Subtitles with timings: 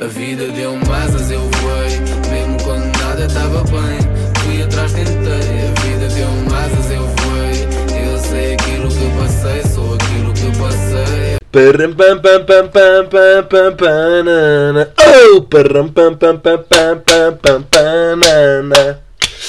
[0.00, 1.90] A vida deu-me asas, eu voei.
[2.30, 3.98] Mesmo quando nada estava bem,
[4.44, 5.12] fui atrás, tentei.
[5.12, 8.06] A vida deu-me asas, eu voei.
[8.06, 11.38] Eu sei aquilo que passei, sou aquilo que passei.
[11.50, 14.92] Parram pam pam pam pam pam pam panana.
[15.34, 15.42] Oh!
[15.42, 19.00] Pam pam pam pam pam pam panana.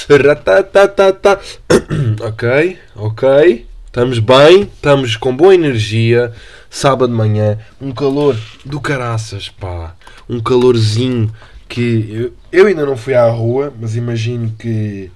[0.10, 1.40] Ratatatata.
[2.22, 3.68] Ok, ok.
[3.86, 6.32] Estamos bem, estamos com boa energia.
[6.70, 9.96] Sábado de manhã, um calor do caraças, pá.
[10.30, 11.32] Um calorzinho
[11.68, 15.12] que eu, eu ainda não fui à rua, mas imagino que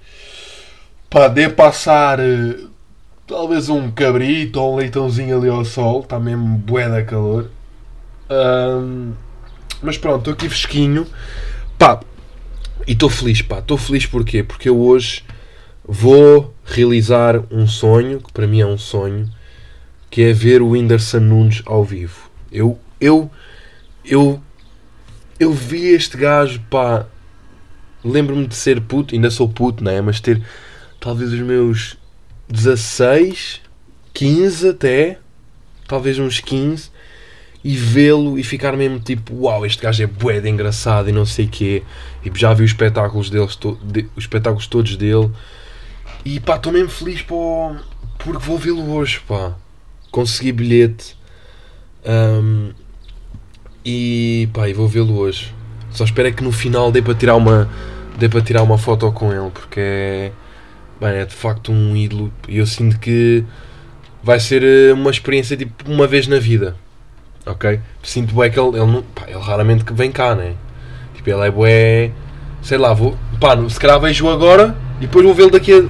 [1.10, 2.58] pá, dê passar eh,
[3.28, 7.50] talvez um cabrito ou um leitãozinho ali ao sol, está mesmo bué da calor.
[8.30, 9.14] Ahm,
[9.82, 11.06] mas pronto, estou aqui fresquinho.
[11.78, 12.00] Pá,
[12.88, 13.60] e estou feliz, pá.
[13.60, 14.44] Estou feliz porquê?
[14.44, 15.24] Porque eu hoje
[15.86, 19.30] vou realizar um sonho, que para mim é um sonho,
[20.10, 22.30] que é ver o Whindersson Nunes ao vivo.
[22.52, 23.30] Eu, eu,
[24.06, 24.42] eu,
[25.44, 27.06] eu vi este gajo, pá.
[28.04, 30.02] Lembro-me de ser puto, ainda sou puto, não é?
[30.02, 30.42] Mas ter
[31.00, 31.98] talvez os meus
[32.50, 33.62] 16,
[34.14, 35.20] 15 até,
[35.88, 36.92] talvez uns 15,
[37.64, 41.26] e vê-lo e ficar mesmo tipo, uau, este gajo é bué de engraçado e não
[41.26, 41.82] sei quê.
[42.26, 45.32] E já vi os espetáculos, deles, de- os espetáculos todos dele.
[46.26, 47.82] E pá, estou mesmo feliz pá,
[48.20, 49.56] porque vou vê-lo hoje, pá.
[50.12, 51.18] Consegui bilhete.
[52.06, 52.63] Ahm,
[53.86, 55.54] e pá, e vou vê-lo hoje.
[55.92, 57.70] Só espero é que no final dê para tirar uma,
[58.18, 60.32] dê para tirar uma foto com ele, porque é,
[61.00, 62.32] bem, é de facto um ídolo.
[62.48, 63.44] E eu sinto que
[64.24, 66.76] vai ser eh, uma experiência tipo uma vez na vida.
[67.46, 67.80] Ok?
[68.02, 70.54] Sinto bem que ele, ele, pá, ele raramente que vem cá, né?
[71.14, 72.12] Tipo, ele é bué.
[72.62, 73.18] Sei lá, vou.
[73.40, 75.84] Pá, se calhar vejo agora e depois vou vê-lo daqui a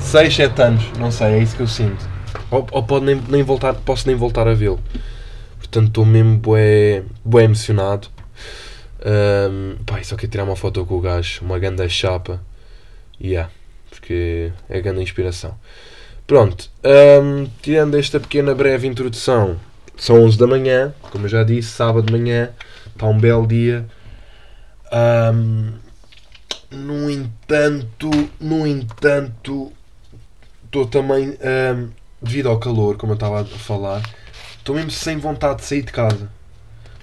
[0.00, 0.84] 6, 7 anos.
[0.98, 2.04] Não sei, é isso que eu sinto.
[2.50, 4.80] Ou, ou pode nem, nem voltar, posso nem voltar a vê-lo.
[5.72, 8.08] Portanto, estou mesmo bué, bué emocionado.
[9.02, 12.42] Ahm, pá, só quero tirar uma foto com o gajo, uma grande chapa.
[13.18, 13.50] Yeah,
[13.88, 15.58] porque é grande inspiração.
[16.26, 19.58] Pronto, ahm, tirando esta pequena breve introdução,
[19.96, 22.50] são 11 da manhã, como eu já disse, sábado de manhã,
[22.88, 23.86] está um belo dia.
[24.92, 25.72] Ahm,
[26.70, 29.72] no entanto, no entanto,
[30.66, 31.88] estou também, ahm,
[32.20, 34.02] devido ao calor, como eu estava a falar,
[34.62, 36.30] estou mesmo sem vontade de sair de casa.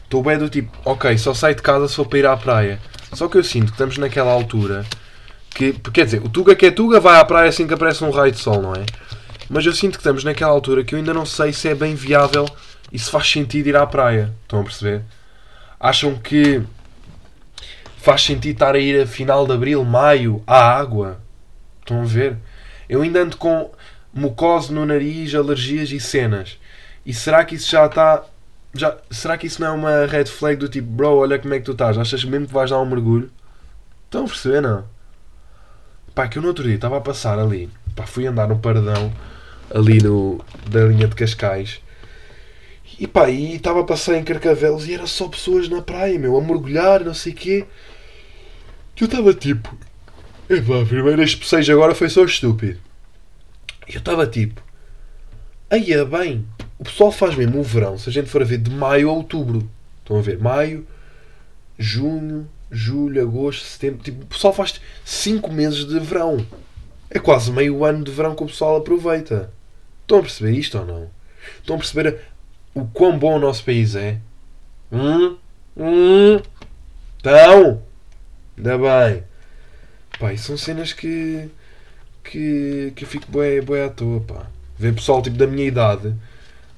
[0.06, 2.80] Estou bem do tipo, ok, só saio de casa se for para ir à praia.
[3.14, 4.86] Só que eu sinto que estamos naquela altura
[5.54, 8.10] que, quer dizer, o Tuga que é Tuga vai à praia assim que aparece um
[8.10, 8.86] raio de sol, não é?
[9.50, 11.96] Mas eu sinto que estamos naquela altura que eu ainda não sei se é bem
[11.96, 12.48] viável
[12.92, 14.34] e se faz sentido ir à praia.
[14.44, 15.02] Estão a perceber?
[15.80, 16.62] Acham que
[17.98, 21.20] faz sentido estar a ir a final de abril, maio, à água?
[21.82, 22.38] Estão a ver?
[22.88, 23.70] Eu ainda ando com
[24.14, 26.58] mucose no nariz, alergias e cenas.
[27.10, 28.24] E será que isso já está.
[28.72, 31.58] Já, será que isso não é uma red flag do tipo, bro, olha como é
[31.58, 31.98] que tu estás?
[31.98, 33.32] Achas mesmo que vais dar um mergulho?
[34.06, 34.86] Estão a perceber, não?
[36.14, 39.12] Pá, que eu no outro dia estava a passar ali, pá, fui andar no Paradão,
[39.74, 41.82] ali no, da linha de Cascais,
[43.00, 46.38] e pá, e estava a passar em Carcavelos e era só pessoas na praia, meu,
[46.38, 47.66] a mergulhar, não sei o quê.
[48.96, 49.76] E eu estava tipo,
[50.48, 52.80] epá, primeiro este seja agora foi só estúpido.
[53.88, 54.62] E eu estava tipo,
[55.72, 56.46] aí é bem,
[56.80, 59.14] o pessoal faz mesmo o verão, se a gente for a ver de maio a
[59.14, 59.70] outubro.
[60.00, 60.40] Estão a ver?
[60.40, 60.88] Maio,
[61.78, 64.02] junho, julho, agosto, setembro.
[64.02, 66.46] Tipo, o pessoal faz 5 meses de verão.
[67.10, 69.52] É quase meio ano de verão que o pessoal aproveita.
[70.02, 71.10] Estão a perceber isto ou não?
[71.60, 72.22] Estão a perceber
[72.74, 74.18] o quão bom o nosso país é?
[74.90, 75.36] Hum?
[75.76, 76.42] Hum?
[77.20, 77.84] Então?
[78.58, 79.24] Ainda bem.
[80.18, 81.50] Pá, são cenas que.
[82.24, 84.48] que, que eu fico bué, bué à toa, pá.
[84.78, 86.16] Ver pessoal tipo da minha idade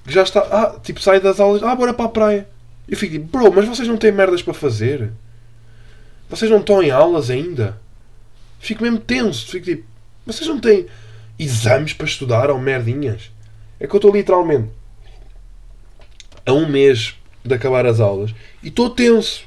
[0.05, 0.39] que já está.
[0.41, 1.63] Ah, tipo, sai das aulas.
[1.63, 2.47] Ah, bora para a praia.
[2.87, 5.11] Eu fico tipo, bro, mas vocês não têm merdas para fazer?
[6.29, 7.79] Vocês não estão em aulas ainda?
[8.59, 9.47] Fico mesmo tenso.
[9.47, 9.83] Fico tipo,
[10.25, 10.87] vocês não têm
[11.37, 13.31] exames para estudar ou merdinhas?
[13.79, 14.69] É que eu estou literalmente
[16.45, 19.43] a um mês de acabar as aulas e estou tenso.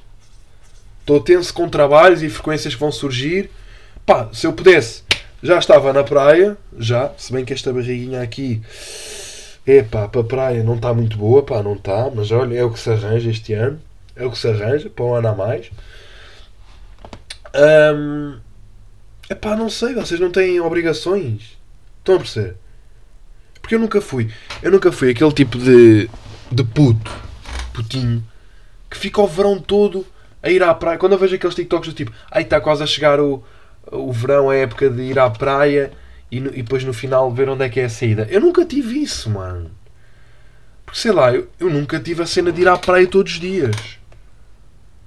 [1.01, 3.51] Estou tenso com trabalhos e frequências que vão surgir.
[4.07, 5.03] Pá, se eu pudesse,
[5.43, 8.63] já estava na praia, já, se bem que esta barriguinha aqui,
[9.67, 12.71] epá, para a praia não está muito boa, pá, não está, mas olha, é o
[12.71, 13.81] que se arranja este ano,
[14.15, 15.71] é o que se arranja, para um ano a mais.
[17.55, 18.39] Hum,
[19.31, 21.57] epá, não sei, vocês não têm obrigações,
[21.99, 22.57] estão a perceber?
[23.61, 24.31] Porque eu nunca fui,
[24.63, 26.11] eu nunca fui aquele tipo de,
[26.53, 27.11] de puto,
[27.73, 28.23] putinho,
[28.91, 30.07] que fica o verão todo
[30.43, 30.99] a ir à praia.
[30.99, 33.43] Quando eu vejo aqueles TikToks do tipo, ai está quase a chegar o,
[33.91, 35.91] o verão, a época de ir à praia
[36.31, 38.27] e, no- e depois no final ver onde é que é a saída.
[38.31, 39.71] Eu nunca tive isso, mano.
[40.85, 43.41] Porque sei lá, eu, eu nunca tive a cena de ir à praia todos os
[43.41, 43.75] dias.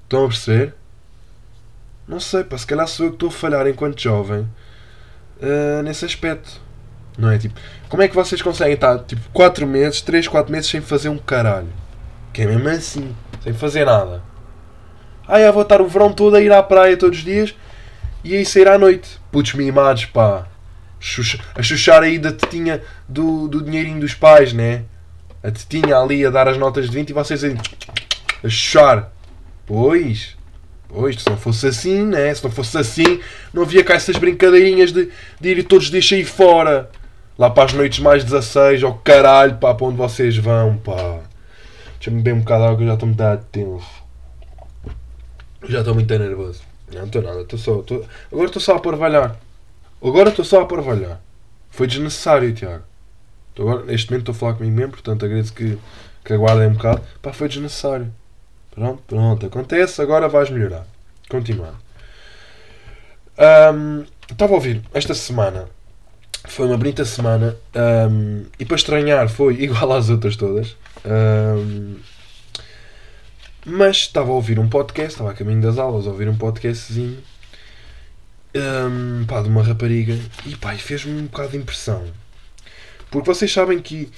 [0.04, 0.74] Estão a perceber?
[2.08, 4.48] Não sei, pá, se calhar sou eu que estou a falhar enquanto jovem
[5.42, 6.62] uh, nesse aspecto.
[7.18, 7.38] Não é?
[7.38, 7.60] Tipo,
[7.90, 11.18] como é que vocês conseguem estar tipo 4 meses, 3, 4 meses sem fazer um
[11.18, 11.68] caralho?
[12.32, 14.22] Que é mesmo assim, sem fazer nada.
[15.28, 17.54] Ah, já vou estar o verão todo a ir à praia todos os dias
[18.24, 19.20] e aí sair à noite.
[19.32, 20.48] Putos mimados, pá.
[21.56, 24.84] A chuchar aí da tetinha do, do dinheirinho dos pais, né?
[25.44, 27.56] A tetinha ali a dar as notas de 20 e vocês aí
[28.44, 29.12] a chuchar.
[29.66, 30.36] Pois,
[30.88, 32.34] pois, se não fosse assim, né?
[32.34, 33.20] Se não fosse assim,
[33.54, 35.10] não havia cá essas brincadeirinhas de,
[35.40, 36.90] de ir todos os dias sair fora.
[37.38, 41.20] Lá para as noites mais 16, ao caralho, pá, para onde vocês vão, pá.
[41.98, 44.08] Deixa-me beber um bocado de água eu já estou muito tenso.
[45.68, 46.62] Já estou muito nervoso.
[46.94, 47.82] Não estou nada, estou só.
[47.82, 48.04] Tô...
[48.32, 49.36] Agora estou só a parvalhar.
[50.02, 51.20] Agora estou só a parvalhar.
[51.70, 52.84] Foi desnecessário, Tiago.
[53.60, 55.78] Agora, neste momento estou a falar comigo mesmo, portanto agradeço que,
[56.24, 57.02] que aguardem um bocado.
[57.22, 58.14] Pá, foi desnecessário.
[58.72, 60.86] Pronto, pronto, acontece, agora vais melhorar.
[61.28, 61.78] Continuando.
[63.40, 65.68] Um, estava a ouvir esta semana.
[66.46, 67.58] Foi uma bonita semana.
[67.76, 70.78] Um, e para estranhar foi igual às outras todas.
[71.04, 71.96] Um,
[73.66, 77.18] mas estava a ouvir um podcast, estava a caminho das aulas a ouvir um podcastzinho
[78.60, 82.06] um, pá, de uma rapariga e pá, fez-me um bocado de impressão.
[83.10, 84.12] Porque vocês sabem que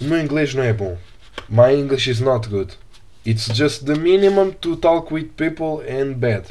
[0.00, 0.98] o meu inglês não é bom.
[1.48, 2.74] My English is not good.
[3.26, 6.44] It's just the minimum to talk with people and bad.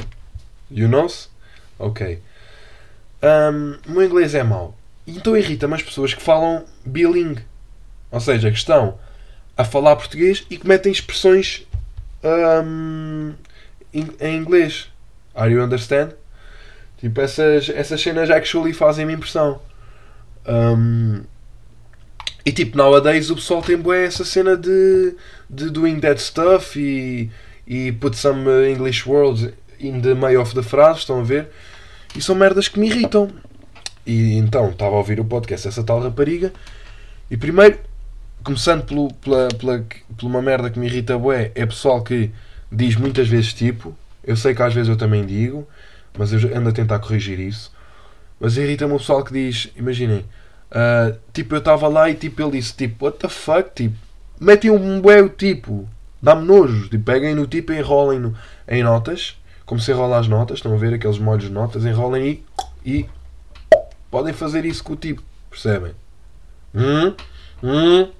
[0.69, 1.07] You know?
[1.79, 2.19] Ok.
[3.21, 4.77] Um, o meu inglês é mau.
[5.07, 7.43] Então irrita-me as pessoas que falam bilingue.
[8.11, 8.97] Ou seja, que estão
[9.57, 11.65] a falar português e que metem expressões
[12.23, 13.33] um,
[13.93, 14.89] em inglês.
[15.33, 16.13] Are you understand?
[17.06, 19.62] Tipo, essas, essas cenas actually fazem-me impressão.
[20.48, 21.22] Um,
[22.44, 25.16] e tipo, nowadays o pessoal tem boa essa cena de,
[25.48, 27.30] de doing that stuff e,
[27.68, 31.48] e put some English words in the meio of the frase, estão a ver?
[32.16, 33.30] E são merdas que me irritam.
[34.04, 36.52] E então, estava a ouvir o podcast essa tal rapariga
[37.30, 37.78] e primeiro
[38.44, 39.86] começando pelo, pela, pela,
[40.24, 42.31] uma merda que me irrita bué, é pessoal que
[42.72, 45.68] diz muitas vezes tipo, eu sei que às vezes eu também digo,
[46.17, 47.71] mas eu ando a tentar corrigir isso.
[48.39, 50.25] Mas irrita-me o pessoal que diz, imaginem,
[50.71, 53.95] uh, tipo, eu estava lá e tipo, ele disse, tipo, what the fuck, tipo,
[54.39, 55.88] metem um bué o tipo,
[56.21, 58.35] dá-me nojo, tipo, peguem no tipo e enrolem no,
[58.67, 62.44] em notas, como se enrola as notas, estão a ver aqueles molhos de notas, enrolem
[62.83, 63.09] e, e
[64.11, 65.94] podem fazer isso com o tipo, percebem?
[66.73, 67.15] Hum?
[67.63, 68.11] Hum?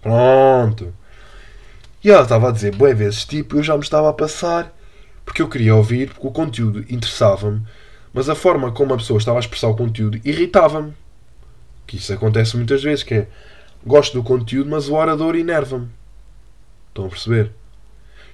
[0.00, 0.94] Pronto.
[2.02, 4.72] E ela estava a dizer, boé vezes, tipo, eu já me estava a passar,
[5.26, 7.60] porque eu queria ouvir, porque o conteúdo interessava-me,
[8.14, 10.94] mas a forma como a pessoa estava a expressar o conteúdo irritava-me.
[11.86, 13.28] Que isso acontece muitas vezes, que é,
[13.84, 15.88] gosto do conteúdo, mas o orador enerva-me.
[16.88, 17.50] Estão a perceber?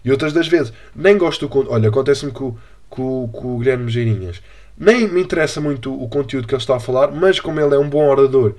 [0.05, 1.75] E outras das vezes, nem gosto do conteúdo.
[1.75, 2.57] Olha, acontece-me com,
[2.89, 4.43] com, com o Guilherme Geirinhas.
[4.77, 7.79] Nem me interessa muito o conteúdo que ele está a falar, mas como ele é
[7.79, 8.55] um bom orador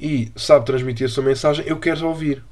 [0.00, 2.42] e sabe transmitir a sua mensagem, eu quero ouvir.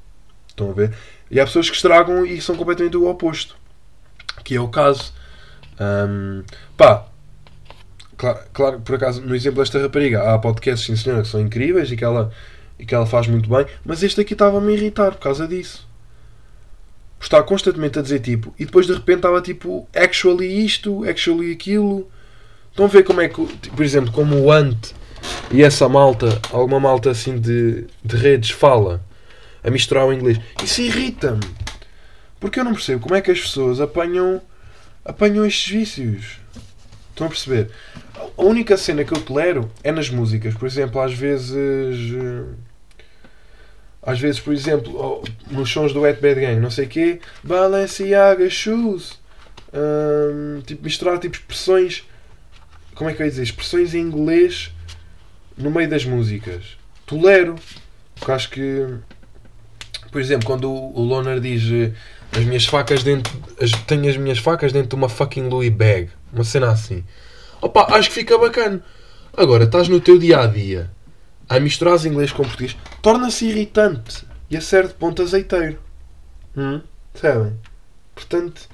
[0.47, 0.93] Estão a ver?
[1.29, 3.55] E há pessoas que estragam e são completamente o oposto.
[4.43, 5.13] Que é o caso.
[5.79, 6.43] Um,
[6.75, 7.05] pá,
[8.17, 11.91] claro, claro, por acaso, no exemplo desta rapariga, há podcasts, sim senhora, que são incríveis
[11.91, 12.31] e que ela,
[12.79, 15.87] e que ela faz muito bem, mas este aqui estava-me a irritar por causa disso.
[17.19, 22.09] Estar constantemente a dizer tipo, e depois de repente estava tipo, actually isto, actually aquilo.
[22.69, 24.93] Estão a ver como é que, por exemplo, como o Ant
[25.51, 29.01] e essa malta, alguma malta assim de, de redes fala
[29.63, 30.39] a misturar o inglês.
[30.63, 31.41] Isso irrita-me.
[32.39, 34.41] Porque eu não percebo como é que as pessoas apanham,
[35.07, 36.39] apanham estes vícios.
[37.09, 37.71] Estão a perceber?
[38.37, 40.53] A única cena que eu tolero é nas músicas.
[40.53, 41.55] Por exemplo, às vezes.
[44.01, 48.49] Às vezes, por exemplo, nos sons do Wet Bad Gang, não sei o quê, Balenciaga
[48.49, 49.19] Shoes.
[49.73, 52.05] Hum, tipo, misturar tipo expressões.
[52.95, 53.43] Como é que eu ia dizer?
[53.43, 54.71] Expressões em inglês
[55.57, 56.77] no meio das músicas.
[57.05, 57.55] Tolero.
[58.15, 58.87] Porque acho que
[60.11, 61.91] por exemplo, quando o, Loner diz eh,
[62.31, 63.33] as minhas facas dentro.
[63.61, 66.09] As, tenho as minhas facas dentro de uma fucking Louis bag.
[66.31, 67.03] Uma cena assim.
[67.61, 68.83] Opa, acho que fica bacana.
[69.35, 70.89] Agora, estás no teu dia a dia
[71.49, 75.79] a misturar inglês com português, torna-se irritante e a certo ponto azeiteiro.
[76.55, 76.81] Hum?
[77.13, 77.57] Sabem?
[78.13, 78.67] Portanto,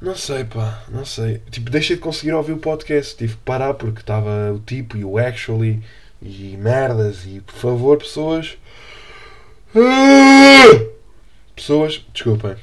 [0.00, 1.42] não sei, pá, não sei.
[1.50, 3.16] Tipo, deixei de conseguir ouvir o podcast.
[3.16, 5.82] Tive que parar porque estava o tipo e o actually
[6.22, 7.24] e merdas.
[7.26, 8.56] E por favor, pessoas,
[11.56, 12.56] Pessoas, desculpem,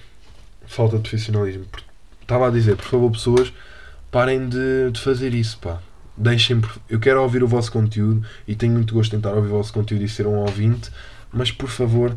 [0.68, 1.66] falta de profissionalismo.
[2.22, 3.54] Estava a dizer, por favor, pessoas,
[4.12, 5.80] parem de, de fazer isso, pá.
[6.18, 9.52] Deixem, eu quero ouvir o vosso conteúdo e tenho muito gosto de tentar ouvir o
[9.52, 10.92] vosso conteúdo e ser um ouvinte,
[11.32, 12.16] mas por favor,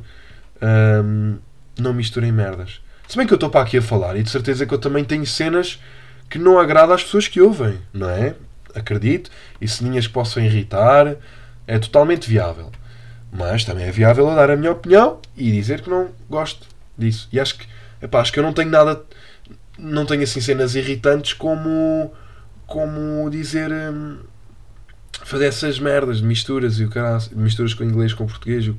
[1.05, 1.39] hum,
[1.79, 2.81] não misturem merdas.
[3.07, 5.05] Se bem que eu estou para aqui a falar, e de certeza que eu também
[5.05, 5.81] tenho cenas
[6.29, 8.35] que não agradam às pessoas que ouvem, não é?
[8.75, 11.17] Acredito, e ceninhas que possam irritar,
[11.67, 12.73] é totalmente viável.
[13.33, 17.29] Mas também é viável eu dar a minha opinião e dizer que não gosto disso.
[17.33, 17.67] E acho que,
[18.01, 19.03] epá, acho que eu não tenho nada,
[19.79, 22.13] não tenho assim cenas irritantes como,
[22.67, 24.19] como dizer, hum,
[25.25, 28.71] fazer essas merdas de misturas e o cara, misturas com inglês com português.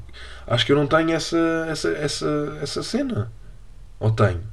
[0.48, 3.32] Acho que eu não tenho essa, essa, essa, essa cena.
[4.00, 4.44] Ou tenho?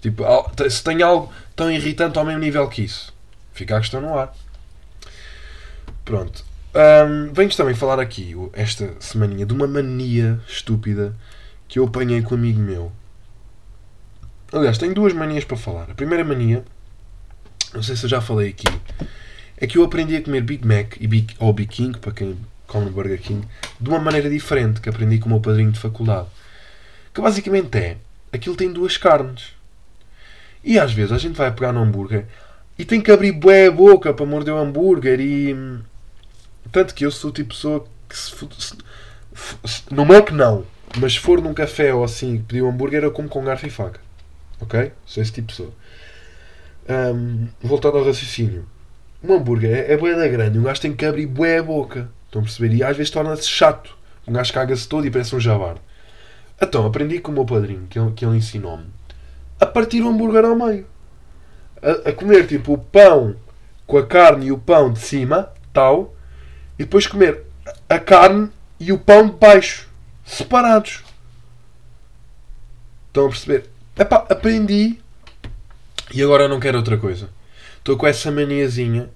[0.00, 0.24] Tipo,
[0.68, 3.12] se tenho algo tão irritante ao mesmo nível que isso,
[3.52, 4.34] fica a questão no ar.
[6.04, 6.49] Pronto.
[6.72, 11.16] Um, Venho-vos também falar aqui, esta semaninha, de uma mania estúpida
[11.66, 12.92] que eu apanhei com um amigo meu.
[14.52, 15.90] Aliás, tenho duas manias para falar.
[15.90, 16.64] A primeira mania,
[17.74, 18.68] não sei se eu já falei aqui,
[19.56, 22.38] é que eu aprendi a comer Big Mac e Big, ou Big King, para quem
[22.66, 23.46] come Burger King,
[23.80, 26.28] de uma maneira diferente que aprendi com o meu padrinho de faculdade.
[27.12, 27.96] Que basicamente é,
[28.32, 29.54] aquilo tem duas carnes.
[30.62, 32.26] E às vezes a gente vai pegar no hambúrguer
[32.78, 35.54] e tem que abrir bué a boca para morder o hambúrguer e
[36.70, 38.76] tanto que eu sou o tipo de pessoa que se, se,
[39.64, 40.64] se, Mac não,
[40.98, 43.70] mas se for num café ou assim pedir um hambúrguer, eu como com garfo e
[43.70, 44.00] faca.
[44.60, 44.92] Ok?
[45.06, 45.72] Sou esse tipo de pessoa.
[46.88, 48.66] Um, voltando ao raciocínio.
[49.22, 52.10] Um hambúrguer é, é bué da grande, um gajo tem que abrir bué a boca.
[52.26, 52.74] Estão a perceber?
[52.74, 53.96] E às vezes torna-se chato.
[54.26, 55.76] Um gajo caga-se todo e parece um javar.
[56.60, 58.86] Então, aprendi com o meu padrinho, que ele, que ele ensinou-me,
[59.58, 60.86] a partir o hambúrguer ao meio.
[61.82, 63.34] A, a comer tipo o pão
[63.86, 66.14] com a carne e o pão de cima, tal,
[66.80, 67.42] e depois comer
[67.86, 68.48] a carne
[68.80, 69.86] e o pão de baixo,
[70.24, 71.04] separados.
[73.08, 73.68] Estão a perceber?
[73.98, 74.98] Epá, aprendi
[76.10, 77.28] e agora não quero outra coisa.
[77.76, 79.10] Estou com essa maniazinha.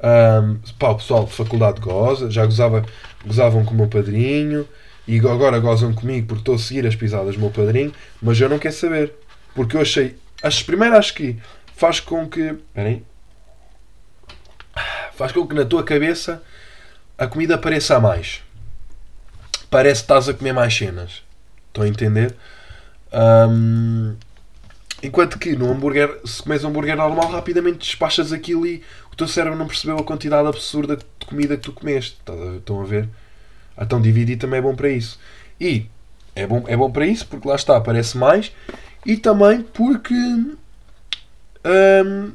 [0.00, 2.84] Um, pá, o pessoal de faculdade goza, já gozava,
[3.24, 4.68] gozavam com o meu padrinho
[5.06, 8.48] e agora gozam comigo porque estou a seguir as pisadas do meu padrinho, mas eu
[8.48, 9.14] não quero saber.
[9.54, 10.16] Porque eu achei.
[10.42, 11.36] Acho, primeiro acho que
[11.76, 12.56] faz com que.
[12.74, 13.04] Peraí.
[15.14, 16.42] Faz com que na tua cabeça
[17.18, 18.42] a comida pareça a mais.
[19.70, 21.22] Parece que estás a comer mais cenas.
[21.68, 22.34] Estão a entender?
[23.12, 24.14] Um,
[25.02, 28.82] enquanto que no hambúrguer, se comes um hambúrguer normal, rapidamente despachas aquilo e
[29.12, 32.18] o teu cérebro não percebeu a quantidade absurda de comida que tu comeste.
[32.58, 33.08] Estão a ver?
[33.78, 35.18] Então dividir também é bom para isso.
[35.60, 35.86] E
[36.34, 38.52] é bom, é bom para isso porque lá está, parece mais.
[39.04, 40.14] E também porque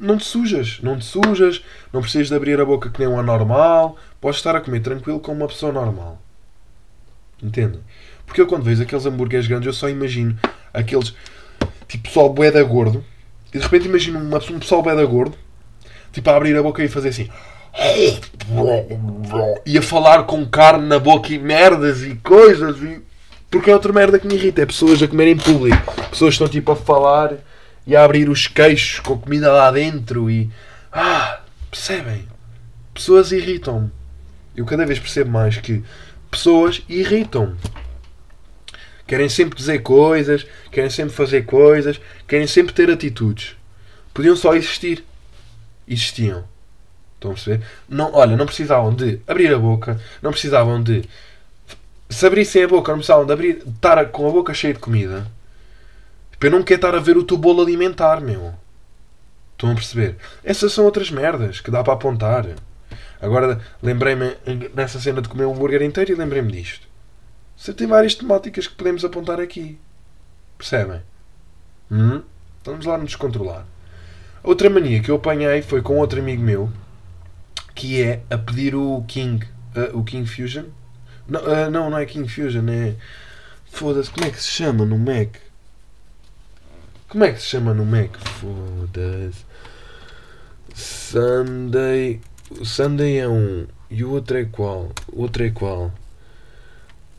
[0.00, 0.80] não te sujas.
[0.82, 3.96] Não te sujas, não precisas de abrir a boca que nem um anormal.
[4.22, 6.16] Podes estar a comer tranquilo como uma pessoa normal.
[7.42, 7.80] Entendem?
[8.24, 10.38] Porque eu quando vejo aqueles hambúrgueres grandes eu só imagino
[10.72, 11.12] aqueles
[11.88, 13.04] tipo pessoal boeda gordo
[13.52, 15.36] e de repente imagino uma, um pessoal boeda gordo
[16.12, 17.28] tipo a abrir a boca e fazer assim
[19.66, 23.02] e a falar com carne na boca e merdas e coisas e...
[23.50, 26.46] porque é outra merda que me irrita é pessoas a comer em público pessoas estão
[26.46, 27.34] tipo a falar
[27.84, 30.48] e a abrir os queixos com comida lá dentro e
[30.92, 32.26] ah, percebem?
[32.94, 33.90] pessoas irritam-me
[34.56, 35.82] eu cada vez percebo mais que
[36.30, 37.56] pessoas irritam.
[39.06, 43.56] Querem sempre dizer coisas, querem sempre fazer coisas, querem sempre ter atitudes.
[44.14, 45.04] Podiam só existir.
[45.86, 46.44] Existiam.
[47.14, 47.64] Estão a perceber?
[47.88, 51.04] Não, olha, não precisavam de abrir a boca, não precisavam de.
[52.08, 55.26] Se abrissem a boca, não precisavam de abrir, estar com a boca cheia de comida.
[56.40, 58.52] Eu não quero estar a ver o teu bolo alimentar, meu.
[59.52, 60.16] Estão a perceber?
[60.42, 62.46] Essas são outras merdas que dá para apontar.
[63.22, 64.36] Agora lembrei-me
[64.74, 66.88] nessa cena de comer um hambúrguer inteiro e lembrei-me disto.
[67.56, 69.78] Você tem várias temáticas que podemos apontar aqui.
[70.58, 71.00] Percebem?
[71.88, 72.22] Hum?
[72.64, 73.64] Vamos lá nos descontrolar.
[74.42, 76.68] Outra mania que eu apanhei foi com outro amigo meu
[77.74, 79.46] que é a pedir o King.
[79.74, 80.64] Uh, o King Fusion.
[81.26, 82.96] Não, uh, não, não é King Fusion, é.
[83.66, 85.36] Foda-se, como é que se chama no Mac?
[87.08, 88.16] Como é que se chama no Mac?
[88.16, 89.44] Foda-se.
[90.74, 92.20] Sunday.
[92.60, 93.66] O Sunday é um.
[93.90, 94.90] E o outro é qual?
[95.12, 95.92] O outro é qual?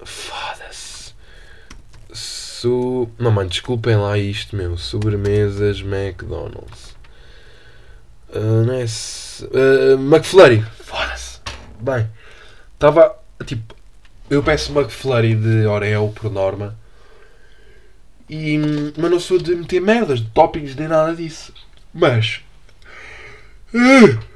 [0.03, 1.13] Foda-se.
[2.11, 3.09] Su...
[3.17, 4.77] Não, mano, desculpem lá isto, meu.
[4.77, 6.95] Sobremesas McDonald's.
[8.29, 8.85] Uh, não é.
[8.85, 10.63] Uh, McFlurry.
[10.79, 11.39] Foda-se.
[11.79, 12.09] Bem,
[12.73, 13.15] estava.
[13.45, 13.75] Tipo,
[14.29, 16.77] eu peço McFlurry de Oreo por norma.
[18.29, 18.57] E,
[18.97, 21.53] mas não sou de meter merdas, de toppings, nem nada disso.
[21.93, 22.41] Mas.
[23.73, 24.32] Uh,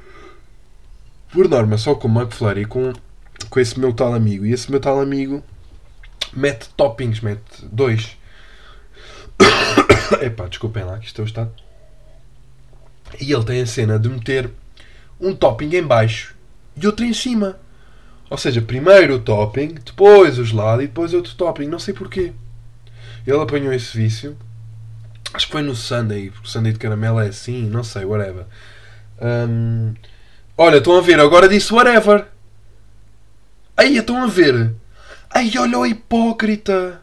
[1.32, 2.92] por norma, só com McFlurry com,
[3.48, 4.44] com esse meu tal amigo.
[4.46, 5.42] E esse meu tal amigo
[6.32, 8.16] mete toppings, mete dois.
[10.20, 11.48] Epá, desculpem lá que isto está.
[13.20, 14.50] E ele tem a cena de meter
[15.20, 16.34] um topping em baixo
[16.76, 17.58] e outro em cima.
[18.30, 21.66] Ou seja, primeiro o topping, depois o gelado e depois outro topping.
[21.66, 22.32] Não sei porquê.
[23.26, 24.36] Ele apanhou esse vício
[25.32, 28.46] Acho que foi no Sunday, porque o Sunday de caramelo é assim, não sei, whatever.
[29.20, 29.94] Hum,
[30.58, 32.26] olha, estão a ver, agora disse whatever.
[33.76, 34.74] Aí, estão a ver.
[35.30, 37.00] Ai, olha o hipócrita.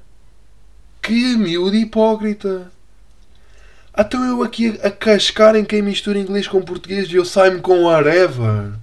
[1.01, 2.71] Que miúdo hipócrita.
[3.97, 7.83] Então eu aqui a, cascar em quem mistura inglês com português e eu saio-me com
[7.83, 8.74] whatever.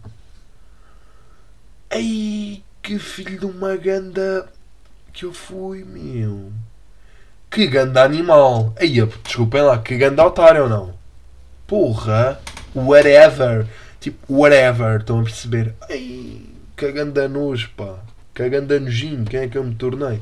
[1.91, 4.49] Ai, que filho de uma ganda
[5.12, 6.50] que eu fui, meu.
[7.50, 8.73] Que ganda animal.
[8.79, 10.95] Aí, desculpem lá, que ganda otário ou não?
[11.67, 12.41] Porra,
[12.75, 13.67] whatever.
[14.03, 15.77] Tipo, whatever, estão a perceber?
[15.89, 16.41] Ai,
[16.77, 18.01] ganda nojo, pá.
[18.35, 20.21] Ganda nojinho, quem é que eu me tornei?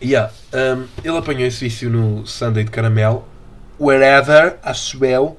[0.00, 3.26] Yeah, um, ele apanhou esse vício no Sunday de caramelo.
[3.80, 5.36] Wherever, acho eu.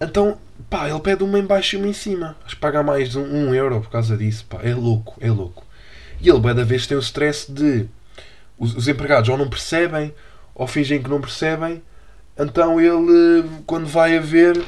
[0.00, 0.38] Então,
[0.70, 2.36] pá, ele pede uma em baixo e uma em cima.
[2.46, 4.60] Acho que paga mais de um, um euro por causa disso, pá.
[4.62, 5.66] É louco, é louco.
[6.20, 7.88] E ele, cada vez, tem o stress de
[8.56, 10.14] os, os empregados ou não percebem
[10.54, 11.82] ou fingem que não percebem.
[12.38, 14.64] Então ele, quando vai a ver,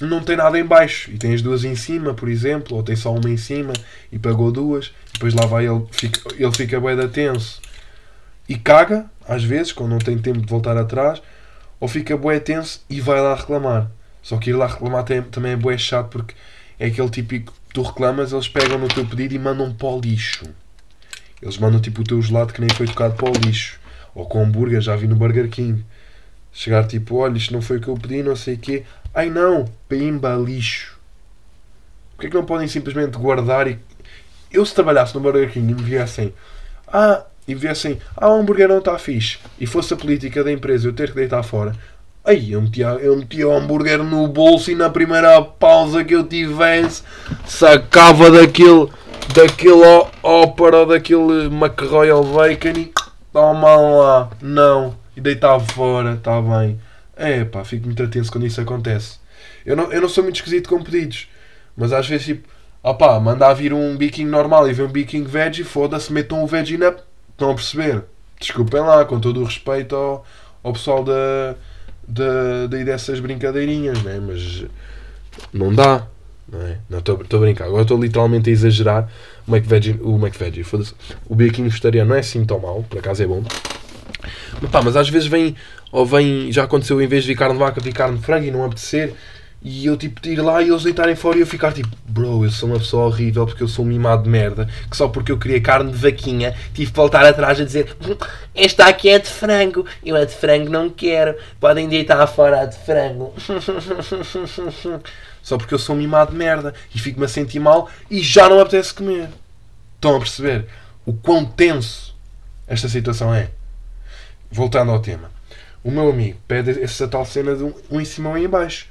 [0.00, 2.96] não tem nada em baixo e tem as duas em cima, por exemplo, ou tem
[2.96, 3.72] só uma em cima
[4.12, 4.92] e pagou duas.
[5.12, 7.60] Depois lá vai ele, fica, ele fica bem da tenso
[8.48, 11.20] e caga, às vezes, quando não tem tempo de voltar atrás,
[11.80, 13.90] ou fica bué tenso e vai lá reclamar.
[14.22, 16.34] Só que ir lá reclamar também é bué chato porque
[16.78, 20.46] é aquele típico tu reclamas, eles pegam no teu pedido e mandam para o lixo.
[21.42, 23.78] Eles mandam tipo o teu gelado que nem foi tocado para o lixo.
[24.14, 25.84] Ou com hambúrguer, já vi no Burger King.
[26.52, 28.84] Chegar tipo, olha, isto não foi o que eu pedi, não sei o quê.
[29.16, 30.94] Ai não, pimba, lixo.
[32.10, 33.78] Porquê é que não podem simplesmente guardar e.
[34.52, 36.34] Eu se trabalhasse no Burger King e me viessem.
[36.86, 40.86] Ah, e viessem, ah, o hambúrguer não está fixe, e fosse a política da empresa
[40.86, 41.72] eu ter que deitar fora,
[42.24, 46.24] aí eu metia, eu metia o hambúrguer no bolso e na primeira pausa que eu
[46.24, 47.02] tivesse
[47.46, 48.88] sacava daquele,
[49.34, 52.92] daquele ópera, daquele McRoyal Bacon e
[53.32, 56.78] toma lá, não, e deitava fora, está bem.
[57.16, 59.18] É pá, fico muito atento quando isso acontece.
[59.64, 61.28] Eu não, eu não sou muito esquisito com pedidos,
[61.76, 62.48] mas às vezes tipo,
[62.82, 66.76] opá, manda vir um biquinho normal e vem um biquinho veggie, foda-se, metam o veggie
[66.76, 66.94] na
[67.36, 68.02] Estão a perceber?
[68.40, 70.24] Desculpem lá, com todo o respeito ao,
[70.62, 71.54] ao pessoal da,
[72.08, 74.18] da, daí dessas brincadeirinhas, né?
[74.18, 74.64] mas
[75.52, 76.06] não dá.
[76.48, 76.78] Não é?
[76.96, 77.66] estou a brincar.
[77.66, 79.10] Agora estou literalmente a exagerar.
[79.46, 80.64] O McVeggie, o McVeggie,
[81.28, 83.42] o biquinho vegetariano não é assim tão mau, por acaso é bom.
[84.60, 85.54] Mas, pá, mas às vezes vem,
[85.92, 88.46] ou vem, já aconteceu em vez de vir carne de vaca, vir carne de frango
[88.46, 89.14] e não apetecer.
[89.68, 92.50] E eu tipo ir lá e eles deitarem fora e eu ficar tipo, bro, eu
[92.50, 95.38] sou uma pessoa horrível porque eu sou um mimado de merda, que só porque eu
[95.38, 98.16] queria carne de vaquinha tive que voltar atrás a dizer hum,
[98.54, 102.64] esta aqui é de frango, eu a de frango não quero, podem deitar fora a
[102.66, 103.34] de frango.
[105.42, 108.48] só porque eu sou um mimado de merda e fico-me a sentir mal e já
[108.48, 109.30] não apetece comer.
[109.96, 110.66] Estão a perceber
[111.04, 112.14] o quão tenso
[112.68, 113.50] esta situação é?
[114.50, 115.30] Voltando ao tema.
[115.82, 118.48] O meu amigo pede essa tal cena de um, um em cima e um em
[118.48, 118.88] baixo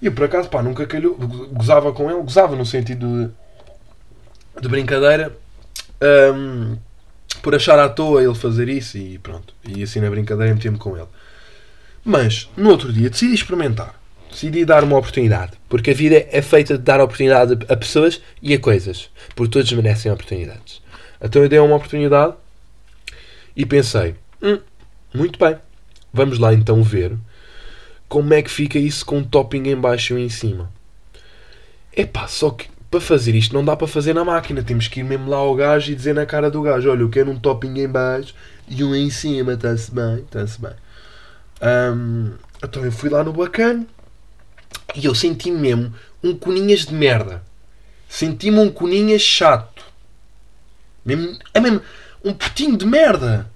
[0.00, 1.14] e eu, por acaso, pá, nunca calhou.
[1.14, 3.30] Gozava com ele, gozava no sentido
[4.56, 5.36] de, de brincadeira.
[6.34, 6.78] Um,
[7.42, 9.54] por achar à toa ele fazer isso e pronto.
[9.66, 11.06] E assim na brincadeira meti-me com ele.
[12.02, 13.94] Mas, no outro dia, decidi experimentar.
[14.30, 15.52] Decidi dar uma oportunidade.
[15.68, 19.10] Porque a vida é feita de dar oportunidade a pessoas e a coisas.
[19.34, 20.80] Porque todos merecem oportunidades.
[21.20, 22.34] Então eu dei uma oportunidade
[23.54, 24.58] e pensei: hum,
[25.12, 25.56] muito bem,
[26.12, 27.16] vamos lá então ver
[28.10, 30.68] como é que fica isso com um topping em baixo e em cima?
[31.96, 34.64] Epá, só que para fazer isto não dá para fazer na máquina.
[34.64, 37.08] Temos que ir mesmo lá ao gajo e dizer na cara do gajo: Olha, eu
[37.08, 38.34] quero um topping em baixo
[38.68, 40.72] e um em cima, está-se bem, está-se bem.
[41.62, 43.86] Um, então eu fui lá no bacana
[44.96, 47.44] e eu senti mesmo um coninhas de merda.
[48.08, 49.84] Senti-me um coninhas chato.
[51.04, 51.80] Mesmo, é mesmo
[52.24, 53.48] um putinho de merda.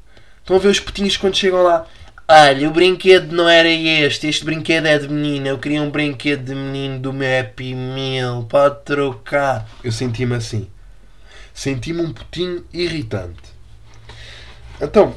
[0.44, 1.87] Estão a ver os putinhos quando chegam lá?
[2.28, 5.48] Olha, o brinquedo não era este, este brinquedo é de menina.
[5.48, 9.66] Eu queria um brinquedo de menino do meu Happy Meal, pode trocar.
[9.83, 10.68] Eu senti-me assim.
[11.54, 13.40] Senti-me um putinho irritante.
[14.78, 15.16] Então,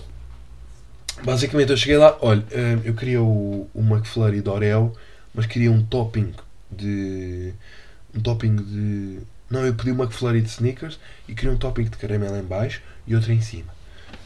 [1.21, 4.95] basicamente eu cheguei lá, olha, hum, eu queria o, o McFlurry de Oreo,
[5.33, 6.33] mas queria um topping
[6.71, 7.53] de.
[8.15, 9.19] um topping de.
[9.49, 12.81] Não, eu pedi o McFlurry de sneakers e queria um topping de caramelo em baixo
[13.05, 13.76] e outro em cima.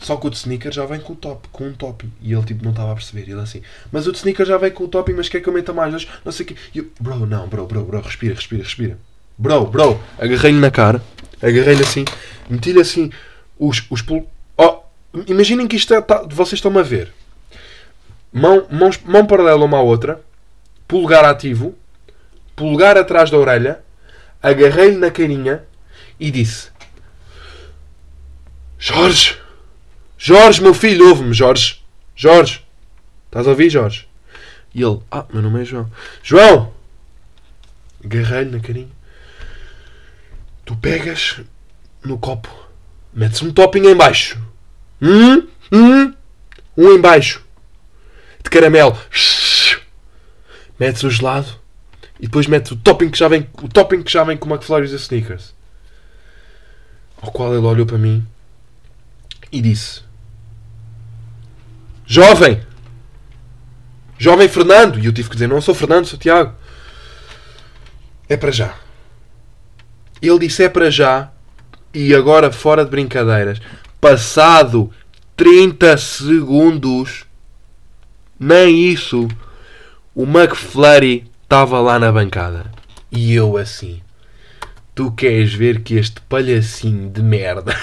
[0.02, 2.12] Só que o de sneaker já vem com o top, com um topping.
[2.22, 3.22] E ele tipo não estava a perceber.
[3.22, 3.62] Ele assim,
[3.92, 6.08] mas o de sneaker já vem com o topping, mas quer que eu meta mais?
[6.26, 6.56] Não sei o quê.
[6.74, 8.98] E eu, bro, não, bro, bro, bro, respira, respira, respira.
[9.38, 11.02] Bro, bro, agarrei-lhe na cara,
[11.42, 12.06] agarrei-lhe assim,
[12.50, 13.12] meti-lhe assim
[13.58, 14.28] os, os pul...
[14.58, 14.80] Oh,
[15.28, 17.14] imaginem que isto é, tá, vocês estão-me a ver.
[18.32, 20.22] Mão, mãos, mão paralela uma à outra,
[20.88, 21.76] pulgar ativo,
[22.56, 23.84] pulgar atrás da orelha,
[24.42, 25.64] agarrei-lhe na carinha
[26.20, 26.70] e disse:
[28.78, 29.41] Jorge,
[30.24, 31.82] Jorge, meu filho, ouve-me, Jorge.
[32.16, 32.64] Jorge,
[33.32, 34.08] Estás a ouvir, Jorge?
[34.76, 35.90] E ele, ah, meu nome é João.
[36.22, 36.74] João!
[38.04, 38.90] Agarrei-lhe na carinha.
[40.66, 41.40] Tu pegas
[42.04, 42.54] no copo,
[43.14, 44.38] metes um topping em baixo.
[45.02, 45.48] Hum?
[45.72, 46.14] Hum?
[46.78, 47.42] Um em baixo.
[48.44, 49.00] De caramelo.
[50.78, 51.48] Metes o gelado.
[52.20, 54.54] E depois metes o topping que já vem, o topping que já vem com o
[54.54, 55.56] McFlurry e Snickers.
[57.22, 58.28] Ao qual ele olhou para mim
[59.52, 60.11] e disse:
[62.12, 62.60] Jovem!
[64.18, 65.00] Jovem Fernando!
[65.00, 66.54] E eu tive que dizer: Não sou Fernando, sou Tiago.
[68.28, 68.76] É para já.
[70.22, 71.32] Ele disse: É para já.
[71.94, 73.62] E agora, fora de brincadeiras,
[74.02, 74.92] passado
[75.38, 77.24] 30 segundos,
[78.38, 79.30] nem isso,
[80.14, 82.70] o McFlurry estava lá na bancada.
[83.10, 84.02] E eu assim.
[84.94, 87.74] Tu queres ver que este palhacinho de merda,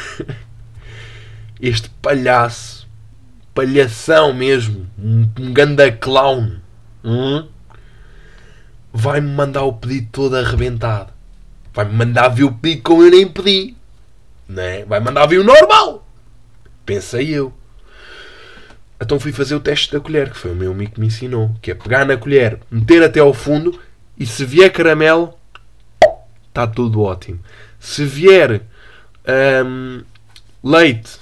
[1.59, 2.78] este palhaço,
[3.59, 6.59] palhação mesmo, um, um ganda clown,
[7.03, 7.45] hum?
[8.93, 11.13] vai-me mandar o pedido todo arrebentado.
[11.75, 13.75] Vai-me mandar ver o pedido como eu nem pedi.
[14.49, 14.85] Né?
[14.85, 16.07] Vai mandar ver o normal.
[16.87, 17.53] Pensei eu.
[19.01, 21.53] Então fui fazer o teste da colher, que foi o meu amigo que me ensinou.
[21.61, 23.77] Que é pegar na colher, meter até ao fundo
[24.17, 25.35] e se vier caramelo,
[26.49, 27.41] está tudo ótimo.
[27.81, 28.63] Se vier
[29.67, 30.03] hum,
[30.63, 31.19] leite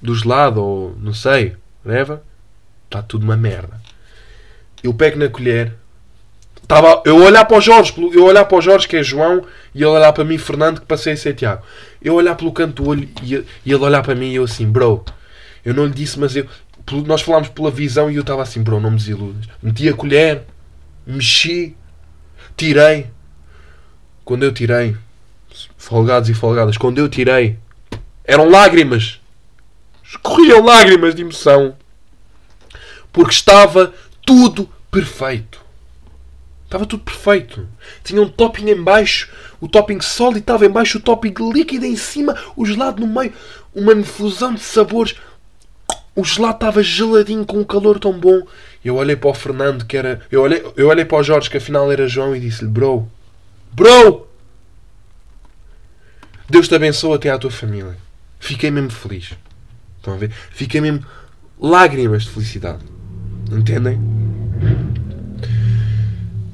[0.00, 1.56] do gelado ou não sei,
[1.90, 2.22] leva,
[2.86, 3.80] está tudo uma merda.
[4.82, 5.74] Eu pego na colher,
[6.70, 9.78] Tava, eu olhar para o Jorge, eu olhar para o Jorge, que é João, e
[9.78, 11.64] ele olhar para mim, Fernando, que passei a ser Tiago.
[12.00, 14.70] Eu olhar pelo canto do olho e, e ele olhar para mim e eu assim,
[14.70, 15.04] bro,
[15.64, 16.46] eu não lhe disse, mas eu,
[17.06, 19.46] nós falámos pela visão e eu estava assim, bro, não me desiludas.
[19.60, 20.44] Meti a colher,
[21.04, 21.74] mexi,
[22.56, 23.08] tirei.
[24.24, 24.96] Quando eu tirei,
[25.76, 27.58] folgados e folgadas, quando eu tirei,
[28.22, 29.20] eram lágrimas.
[30.04, 31.74] Escorriam lágrimas de emoção.
[33.12, 33.92] Porque estava
[34.24, 35.60] tudo perfeito.
[36.64, 37.68] Estava tudo perfeito.
[38.04, 39.28] Tinha um topping em baixo,
[39.60, 43.32] o topping sólido estava em baixo, o topping líquido em cima, o gelado no meio.
[43.74, 45.16] Uma infusão de sabores.
[46.14, 48.46] O gelado estava geladinho com um calor tão bom.
[48.84, 50.20] Eu olhei para o Fernando, que era.
[50.30, 53.10] Eu olhei, eu olhei para o Jorge, que afinal era João, e disse-lhe: Bro,
[53.72, 54.26] Bro!
[56.48, 57.96] Deus te abençoe até à tua família.
[58.38, 59.32] Fiquei mesmo feliz.
[59.96, 60.32] Estão a ver?
[60.50, 61.06] Fiquei mesmo
[61.58, 62.84] lágrimas de felicidade.
[63.50, 63.98] Entendem?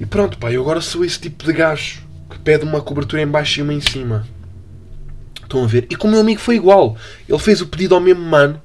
[0.00, 3.26] E pronto, pá, eu agora sou esse tipo de gajo que pede uma cobertura em
[3.26, 4.26] baixo e uma em cima.
[5.42, 5.86] Estão a ver?
[5.90, 6.96] E com o meu amigo foi igual.
[7.28, 8.60] Ele fez o pedido ao mesmo mano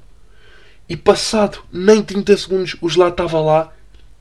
[0.88, 3.72] e passado nem 30 segundos o gelado estava lá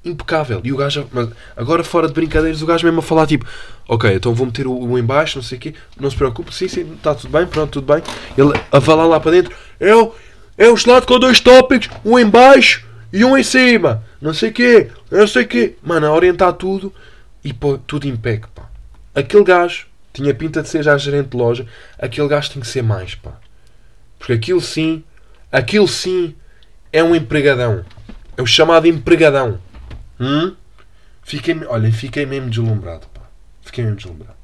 [0.03, 0.61] impecável.
[0.63, 3.45] E o gajo, mas agora fora de brincadeiras, o gajo mesmo a falar tipo:
[3.87, 6.53] Ok, então vou meter o, o em baixo, não sei o quê, não se preocupe,
[6.53, 8.03] sim, sim, está tudo bem, pronto, tudo bem.
[8.37, 10.13] Ele a falar lá para dentro: É o,
[10.57, 14.49] é o gelado com dois tópicos, um em baixo e um em cima, não sei
[14.49, 15.75] o quê, não sei o quê.
[15.83, 16.93] Mano, a orientar tudo
[17.43, 18.69] e pô, tudo em pé, pá.
[19.13, 21.65] Aquele gajo tinha pinta de ser já gerente de loja,
[21.99, 23.33] aquele gajo tem que ser mais, pá.
[24.17, 25.03] Porque aquilo sim,
[25.51, 26.35] aquilo sim
[26.93, 27.83] é um empregadão.
[28.37, 29.59] É o chamado empregadão.
[30.19, 30.55] Hum?
[31.23, 33.21] Fiquei, olha, fiquei mesmo deslumbrado, pá.
[33.61, 34.39] Fiquei mesmo deslumbrado.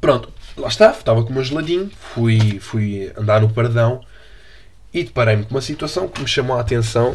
[0.00, 4.04] Pronto, lá está, estava com o meu geladinho, fui, fui andar no paradão
[4.96, 7.14] e deparei-me com uma situação que me chamou a atenção,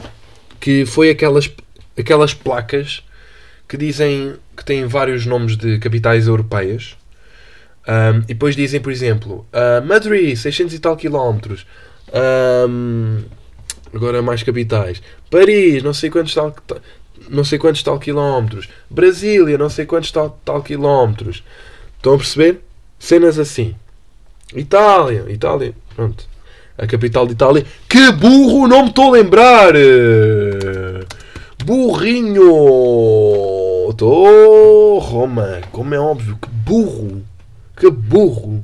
[0.60, 1.50] que foi aquelas,
[1.98, 3.04] aquelas placas
[3.68, 6.96] que dizem que têm vários nomes de capitais europeias.
[7.88, 11.66] Um, e depois dizem, por exemplo, uh, Madrid, 600 e tal quilómetros.
[12.70, 13.24] Um,
[13.92, 15.02] agora mais capitais.
[15.32, 16.54] Paris, não sei quantos tal,
[17.30, 18.70] não sei quantos tal quilómetros.
[18.92, 21.44] Brasília, não sei quantos tal, tal quilómetros.
[21.98, 22.62] Estão a perceber?
[23.00, 23.74] Cenas assim.
[24.54, 26.30] Itália, Itália, pronto
[26.78, 27.66] a capital de Itália.
[27.88, 29.74] Que burro, não me estou a lembrar!
[31.64, 32.42] Burrinho!
[33.90, 37.24] Estou Roma, como é óbvio, que burro!
[37.76, 38.64] Que burro!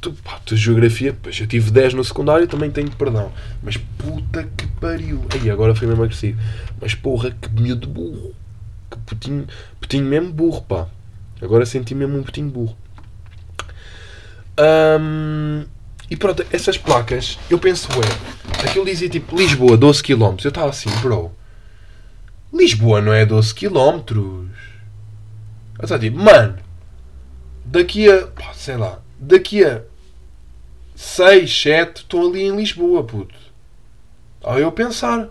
[0.00, 3.32] Tu, pá, tu geografia, pois eu tive 10 no secundário, também tenho perdão.
[3.62, 5.24] Mas puta que pariu!
[5.32, 6.38] Aí agora foi mesmo agressivo.
[6.80, 8.34] Mas porra, que miúdo burro!
[8.90, 9.46] Que putinho,
[9.80, 10.86] putinho mesmo burro, pá.
[11.40, 12.76] Agora senti mesmo um putinho burro.
[14.58, 15.64] Um,
[16.10, 18.06] e pronto, essas placas, eu penso, ué,
[18.64, 20.36] aquilo dizia tipo Lisboa, 12 km.
[20.44, 21.32] Eu estava assim, bro,
[22.52, 24.02] Lisboa não é 12 km.
[24.16, 24.48] Eu
[25.82, 26.58] estava tipo, mano,
[27.64, 29.82] daqui a, sei lá, daqui a
[30.94, 33.34] 6, 7, estou ali em Lisboa, puto.
[34.44, 35.28] Aí eu pensar.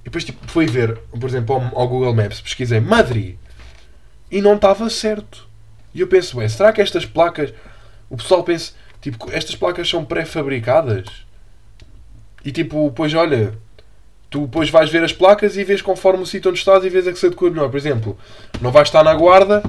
[0.00, 3.36] E depois tipo, fui ver, por exemplo, ao, ao Google Maps, pesquisei Madrid.
[4.30, 5.46] E não estava certo.
[5.92, 7.52] E eu penso, ué, será que estas placas.
[8.08, 8.72] O pessoal pensa,
[9.02, 11.06] Tipo, estas placas são pré-fabricadas.
[12.42, 13.52] E tipo, pois olha,
[14.32, 17.06] Tu depois vais ver as placas e vês conforme o sítio onde estás e vês
[17.06, 17.68] a que se adequa melhor.
[17.68, 18.18] Por exemplo,
[18.62, 19.62] não vais estar na guarda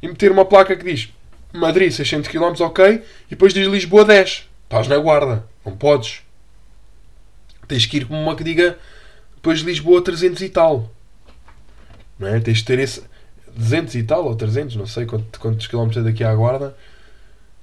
[0.00, 1.12] e meter uma placa que diz
[1.52, 4.48] Madrid 600 km, ok, e depois diz Lisboa 10.
[4.62, 5.44] Estás na guarda.
[5.66, 6.22] Não podes.
[7.66, 8.78] Tens que ir com uma que diga
[9.34, 10.88] depois Lisboa 300 e tal.
[12.16, 12.38] Não é?
[12.38, 13.02] Tens de ter esse
[13.56, 16.76] 200 e tal, ou 300, não sei quantos, quantos quilómetros é daqui à guarda.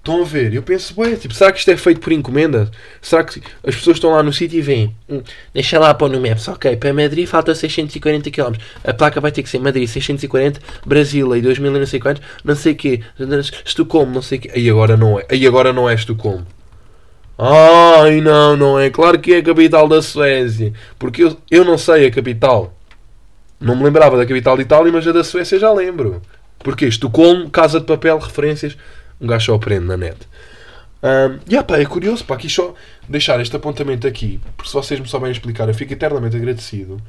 [0.01, 0.51] Estão a ver?
[0.51, 2.71] Eu penso, ué, tipo, será que isto é feito por encomenda?
[2.99, 4.95] Será que as pessoas estão lá no sítio e veem?
[5.07, 5.21] Hum,
[5.53, 8.55] deixa lá pôr no Maps, ok, para Madrid falta 640 km.
[8.83, 12.23] A placa vai ter que ser Madrid 640, Brasília e 2000 e não sei quantos,
[12.43, 13.01] não sei o quê,
[13.63, 14.51] Estocolmo, não sei o quê.
[14.55, 16.47] Aí agora não é, aí agora não é Estocolmo.
[17.37, 18.89] Ai não, não é.
[18.89, 20.73] Claro que é a capital da Suécia.
[20.97, 22.73] Porque eu, eu não sei a capital.
[23.59, 26.21] Não me lembrava da capital de Itália, mas a da Suécia já lembro.
[26.59, 28.77] Porque Estocolmo, Casa de Papel, referências
[29.21, 30.17] um gajo só aprende na net.
[31.03, 32.75] Um, e yeah, pá, é curioso, pá, aqui só
[33.07, 37.01] deixar este apontamento aqui, porque se vocês me souberem explicar, eu fico eternamente agradecido.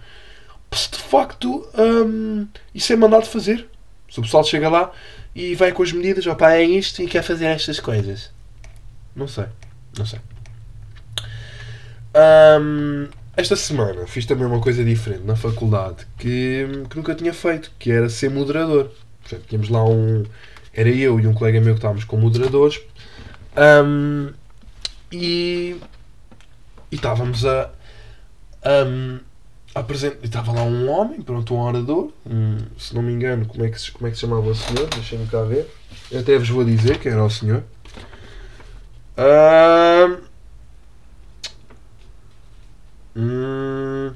[0.70, 3.68] Se de facto um, isso é mandado fazer.
[4.10, 4.92] Se o pessoal chega lá
[5.34, 8.30] e vai com as medidas, ó pá, é isto e quer fazer estas coisas.
[9.14, 9.46] Não sei,
[9.96, 10.18] não sei.
[12.14, 17.72] Um, esta semana fiz também uma coisa diferente na faculdade que, que nunca tinha feito,
[17.78, 18.90] que era ser moderador.
[19.22, 20.24] Portanto, tínhamos lá um,
[20.74, 22.80] era eu e um colega meu que estávamos como moderadores
[23.56, 24.32] um,
[25.10, 25.76] e,
[26.90, 27.70] e estávamos a,
[28.86, 29.20] um,
[29.74, 30.24] apresentar.
[30.24, 33.80] Estava lá um homem, pronto, um orador, um, se não me engano, como é que
[33.80, 34.88] se, como é que se chamava o senhor?
[34.88, 35.68] Deixem-me cá ver.
[36.10, 37.62] Eu até vos vou dizer que era o senhor.
[43.14, 44.14] Um,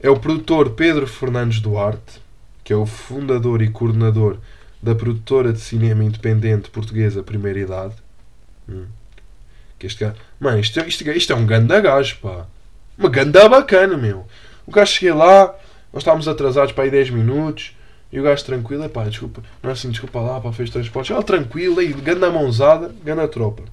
[0.00, 2.22] é o produtor Pedro Fernandes Duarte,
[2.64, 4.38] que é o fundador e coordenador
[4.82, 7.94] da produtora de cinema independente portuguesa Primeira Idade.
[8.68, 8.86] Hum.
[9.78, 10.16] Que este gajo.
[10.38, 12.46] Mano, isto, isto, isto é um ganda gajo, pá.
[12.96, 14.26] Uma ganda bacana, meu.
[14.66, 15.54] O gajo cheguei lá,
[15.92, 17.76] nós estávamos atrasados para aí 10 minutos.
[18.10, 21.14] E o gajo tranquilo, é pá, desculpa, não é assim, desculpa lá, pá, fez transportes.
[21.14, 23.64] Ele tranquilo, aí, ganda mãozada, ganda tropa.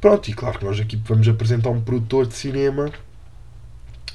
[0.00, 2.90] Pronto, e claro que nós aqui vamos apresentar um produtor de cinema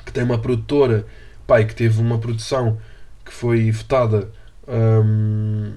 [0.06, 1.06] que tem uma produtora,
[1.46, 2.80] pai, que teve uma produção
[3.26, 4.32] que foi votada
[4.70, 5.74] um,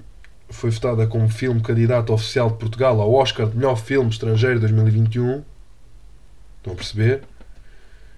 [0.50, 5.42] foi votada como filme candidato oficial de Portugal ao Oscar de melhor filme estrangeiro 2021.
[6.58, 7.22] Estão a perceber?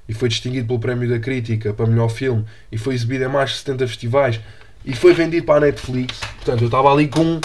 [0.08, 3.50] E foi distinguido pelo Prémio da Crítica para melhor filme e foi exibido em mais
[3.50, 4.40] de 70 festivais
[4.84, 6.18] e foi vendido para a Netflix.
[6.18, 7.40] Portanto, eu estava ali com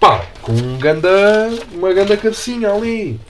[0.00, 3.20] pá, com um ganda, uma ganda cabecinha ali.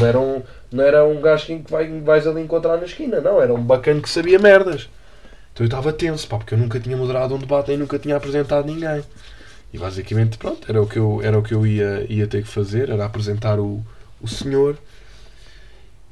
[0.00, 3.40] Não era um, não era um gajo que vai, vais ali encontrar na esquina, não.
[3.40, 4.88] Era um bacana que sabia merdas.
[5.58, 8.14] Então eu estava tenso, pá, porque eu nunca tinha moderado um debate e nunca tinha
[8.14, 9.02] apresentado ninguém.
[9.72, 12.48] E basicamente, pronto, era o que eu, era o que eu ia, ia ter que
[12.48, 13.84] fazer, era apresentar o,
[14.20, 14.78] o senhor.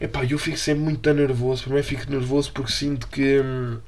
[0.01, 1.63] Epá, eu fico sempre muito nervoso.
[1.63, 3.79] Primeiro fico nervoso porque sinto que hum,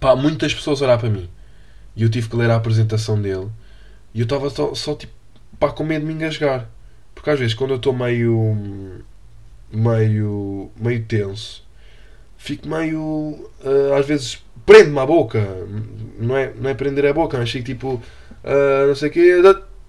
[0.00, 1.28] pá, muitas pessoas olhar para mim.
[1.94, 3.50] E eu tive que ler a apresentação dele.
[4.14, 5.12] E eu estava só, só tipo
[5.58, 6.66] pá, com medo de me engasgar.
[7.14, 9.04] Porque às vezes quando eu estou meio
[9.70, 11.62] meio meio tenso
[12.40, 13.00] fico meio.
[13.62, 15.46] Uh, às vezes prende-me a boca.
[16.18, 18.02] Não é, não é prender a boca, mas fico tipo.
[18.42, 19.34] Uh, não sei o quê.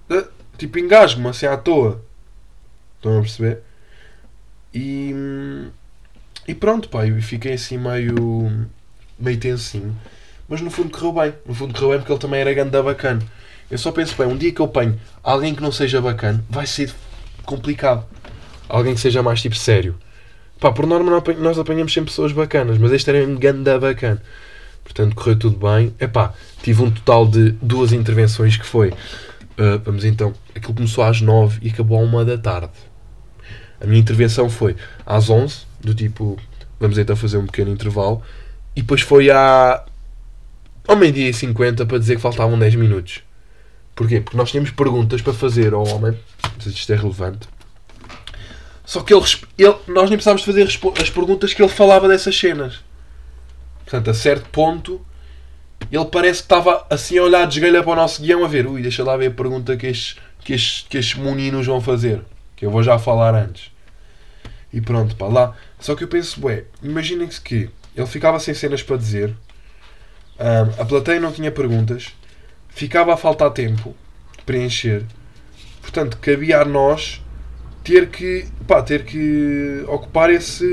[0.09, 2.03] Uh, tipo engasgo-me assim à toa.
[2.97, 3.63] Estão a perceber?
[4.73, 5.15] E.
[6.47, 8.67] E pronto, pá, eu fiquei assim meio.
[9.17, 9.95] meio tensinho.
[10.47, 11.33] Mas no fundo correu bem.
[11.45, 13.21] No fundo correu bem porque ele também era ganda bacana.
[13.69, 16.67] Eu só penso bem, um dia que eu ponho alguém que não seja bacana, vai
[16.67, 16.93] ser
[17.45, 18.05] complicado.
[18.67, 19.95] Alguém que seja mais tipo sério.
[20.62, 24.21] Pá, por norma nós apanhamos sempre pessoas bacanas, mas este era um ganda bacana.
[24.84, 25.91] Portanto, correu tudo bem.
[26.00, 28.89] Epá, tive um total de duas intervenções que foi.
[28.89, 32.74] Uh, vamos então, aquilo começou às 9 e acabou à 1 da tarde.
[33.82, 36.38] A minha intervenção foi às 11, do tipo,
[36.80, 38.21] vamos então fazer um pequeno intervalo.
[38.76, 39.84] E depois foi à,
[40.88, 43.24] ao meio-dia e 50 para dizer que faltavam 10 minutos.
[43.95, 44.21] Porquê?
[44.21, 46.12] Porque nós tínhamos perguntas para fazer ao homem.
[46.12, 47.50] Não sei se isto é relevante.
[48.91, 49.23] Só que ele,
[49.58, 50.63] ele, nós nem precisávamos fazer
[51.01, 52.82] as perguntas que ele falava dessas cenas.
[53.86, 54.99] Portanto, a certo ponto,
[55.89, 58.67] ele parece que estava assim a olhar de esgalha para o nosso guião a ver,
[58.67, 62.21] ui, deixa lá ver a pergunta que estes, que estes, que estes meninos vão fazer.
[62.54, 63.71] Que eu vou já falar antes.
[64.73, 65.56] E pronto, pá, lá.
[65.80, 69.34] Só que eu penso, ué, imaginem-se que ele ficava sem cenas para dizer,
[70.38, 72.08] um, a plateia não tinha perguntas,
[72.67, 73.95] ficava a faltar tempo
[74.38, 75.06] de preencher.
[75.82, 77.20] Portanto, cabia a nós
[77.84, 80.65] ter que, pá, ter que ocupar esse.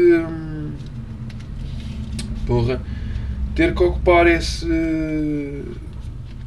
[2.47, 2.81] Porra.
[3.55, 4.67] Ter que ocupar esse.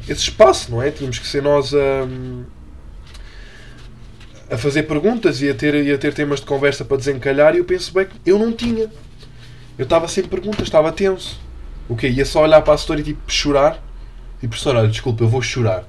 [0.08, 0.92] esse espaço, não é?
[0.92, 2.08] Tínhamos que ser nós a.
[4.54, 7.60] a fazer perguntas e a ter, e a ter temas de conversa para desencalhar e
[7.60, 8.90] eu penso bem que eu não tinha.
[9.78, 11.40] eu estava sem perguntas, estava tenso.
[11.90, 12.08] O quê?
[12.10, 13.82] Ia só olhar para a setora e tipo chorar.
[14.42, 15.86] E professor, olha, desculpa, eu vou chorar.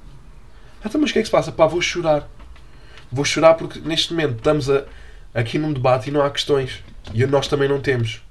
[0.83, 1.53] Ah, então, mas o que é que se passa?
[1.53, 2.29] Pá, vou chorar.
[3.13, 4.85] Vou chorar porque neste momento estamos a,
[5.35, 6.83] aqui num debate e não há questões.
[7.13, 8.23] E nós também não temos.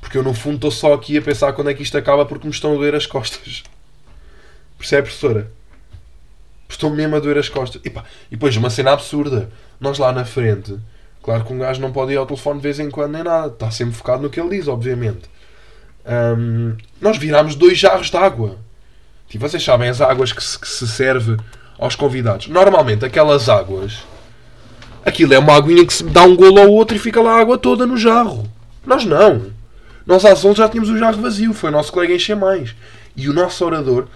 [0.00, 2.46] Porque eu no fundo estou só aqui a pensar quando é que isto acaba porque
[2.46, 3.62] me estão a doer as costas.
[4.76, 5.50] Percebe, professora?
[6.68, 7.80] Estou mesmo a doer as costas.
[7.84, 9.50] E, pá, e depois uma cena absurda.
[9.80, 10.76] Nós lá na frente,
[11.22, 13.52] claro que um gajo não pode ir ao telefone de vez em quando nem nada.
[13.52, 15.30] Está sempre focado no que ele diz, obviamente.
[16.04, 18.58] Um, nós virámos dois jarros de água.
[19.28, 21.36] Tipo, vocês sabem as águas que se, que se serve
[21.78, 22.48] aos convidados.
[22.48, 24.02] Normalmente aquelas águas.
[25.04, 27.40] Aquilo é uma aguinha que se dá um golo ao outro e fica lá a
[27.40, 28.50] água toda no jarro.
[28.84, 29.52] Nós não.
[30.04, 31.54] Nós às 11 já tínhamos o jarro vazio.
[31.54, 32.74] Foi o nosso colega encher mais.
[33.16, 34.06] E o nosso orador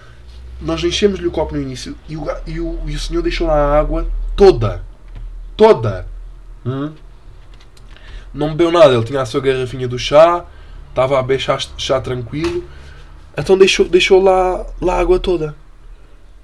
[0.61, 3.55] nós enchemos-lhe o copo no início e o, e o, e o senhor deixou lá
[3.55, 4.83] a água toda.
[5.57, 6.07] Toda.
[6.65, 6.93] Hum?
[8.33, 8.95] Não bebeu nada.
[8.95, 10.45] Ele tinha a sua garrafinha do chá,
[10.89, 12.65] estava a beber chá, chá tranquilo.
[13.37, 15.55] Então deixou, deixou lá, lá a água toda.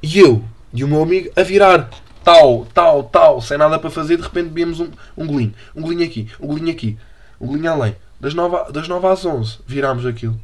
[0.03, 1.89] E eu e o meu amigo a virar.
[2.25, 5.55] Tal, tal, tal, sem nada para fazer, de repente bebemos um, um golinho.
[5.75, 6.99] Um golinho aqui, um golinho aqui,
[7.41, 7.97] um golinho além.
[8.21, 10.39] Das 9, das 9 às 11 virámos aquilo.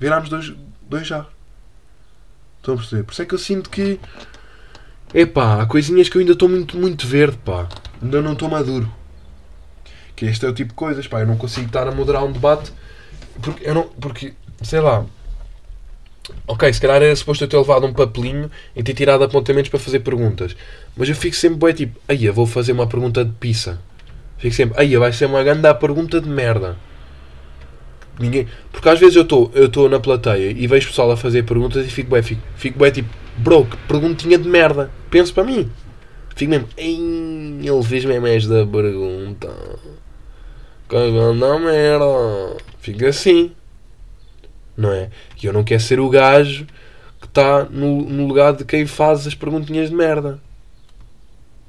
[0.00, 1.28] Virámos dois, dois jarros.
[2.58, 3.04] Estão a perceber?
[3.04, 4.00] Por isso é que eu sinto que.
[5.14, 7.68] Epá, há coisinhas que eu ainda estou muito, muito verde, pá.
[8.02, 8.90] Ainda não estou maduro.
[10.14, 11.20] Que este é o tipo de coisas, pá.
[11.20, 12.72] Eu não consigo estar a moderar um debate.
[13.40, 15.06] Porque, eu não, porque sei lá.
[16.46, 19.78] Ok, se calhar era suposto eu ter levado um papelinho e ter tirado apontamentos para
[19.78, 20.56] fazer perguntas.
[20.96, 23.78] Mas eu fico sempre, bem tipo, aí vou fazer uma pergunta de pizza.
[24.38, 26.76] Fico sempre, aí vai ser uma grande pergunta de merda.
[28.18, 28.48] Ninguém...
[28.72, 31.86] Porque às vezes eu estou eu estou na plateia e vejo pessoal a fazer perguntas
[31.86, 34.90] e fico bem, fico, fico bem tipo, bro, que perguntinha de merda.
[35.10, 35.70] Penso para mim.
[36.34, 39.48] Fico mesmo, ele fez mesmo esta pergunta.
[40.88, 42.56] Cagando merda.
[42.78, 43.52] Fico assim.
[44.76, 45.10] Não é?
[45.42, 46.66] E eu não quero ser o gajo
[47.20, 50.38] que está no, no lugar de quem faz as perguntinhas de merda.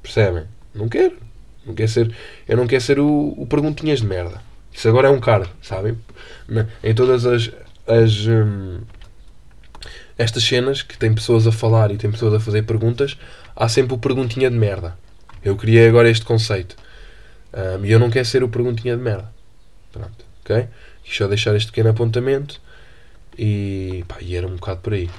[0.01, 0.43] Percebem?
[0.73, 1.15] Não quero.
[1.65, 2.15] Não quero ser,
[2.47, 4.41] eu não quero ser o, o perguntinhas de merda.
[4.71, 5.97] Isso agora é um card, sabem?
[6.83, 7.51] Em todas as,
[7.85, 8.79] as hum,
[10.17, 13.17] estas cenas que tem pessoas a falar e tem pessoas a fazer perguntas,
[13.55, 14.97] há sempre o perguntinha de merda.
[15.43, 16.75] Eu criei agora este conceito.
[17.53, 19.31] Um, e eu não quero ser o perguntinha de merda.
[19.91, 20.67] Pronto, ok?
[21.03, 22.61] Quis só deixar este pequeno apontamento
[23.37, 25.09] e, pá, e era um bocado por aí.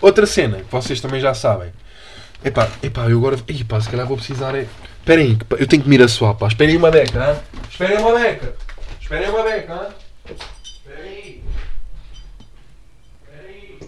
[0.00, 1.72] Outra cena que vocês também já sabem.
[2.44, 3.38] Epá, epá, eu agora.
[3.48, 4.54] Epá, se calhar vou precisar.
[4.54, 4.66] É...
[5.00, 6.48] Esperem aí, eu tenho que me ir a suar, pá.
[6.48, 7.36] Esperem uma beca, hein?
[7.70, 8.54] Esperem uma beca.
[9.00, 9.88] Esperem uma beca, hein?
[10.62, 11.42] Esperem aí.
[13.22, 13.78] Esperem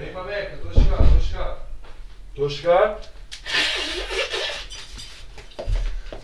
[0.00, 0.10] aí.
[0.10, 0.54] Uma beca.
[0.54, 1.68] Estou a chegar, estou a chegar.
[2.32, 4.20] Estou a chegar.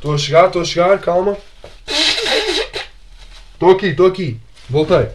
[0.01, 1.37] Estou a chegar, estou a chegar, calma.
[3.53, 4.41] Estou aqui, estou aqui.
[4.71, 5.09] Voltei.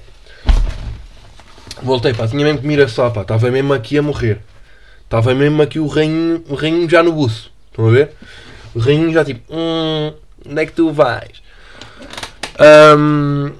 [1.82, 4.42] Voltei, pá, tinha mesmo que mirar só, pá, estava mesmo aqui a morrer.
[5.04, 7.52] Estava mesmo aqui o rainho, o rainho já no buço.
[7.72, 8.12] Estão a ver?
[8.76, 10.14] O rainho já tipo, hum,
[10.48, 11.42] onde é que tu vais?
[12.96, 13.54] Um,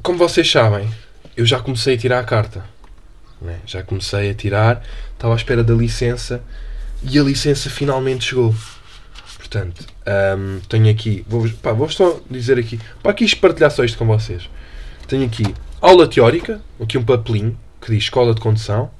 [0.00, 0.88] como vocês sabem,
[1.36, 2.64] eu já comecei a tirar a carta.
[3.40, 3.58] Né?
[3.66, 4.80] Já comecei a tirar,
[5.12, 6.40] estava à espera da licença
[7.02, 8.54] e a licença finalmente chegou.
[9.52, 9.86] Portanto,
[10.38, 14.06] um, tenho aqui, vou, pá, vou só dizer aqui, para aqui partilhar só isto com
[14.06, 14.48] vocês.
[15.06, 15.44] Tenho aqui
[15.78, 18.90] aula teórica, aqui um papelinho que diz Escola de Condução,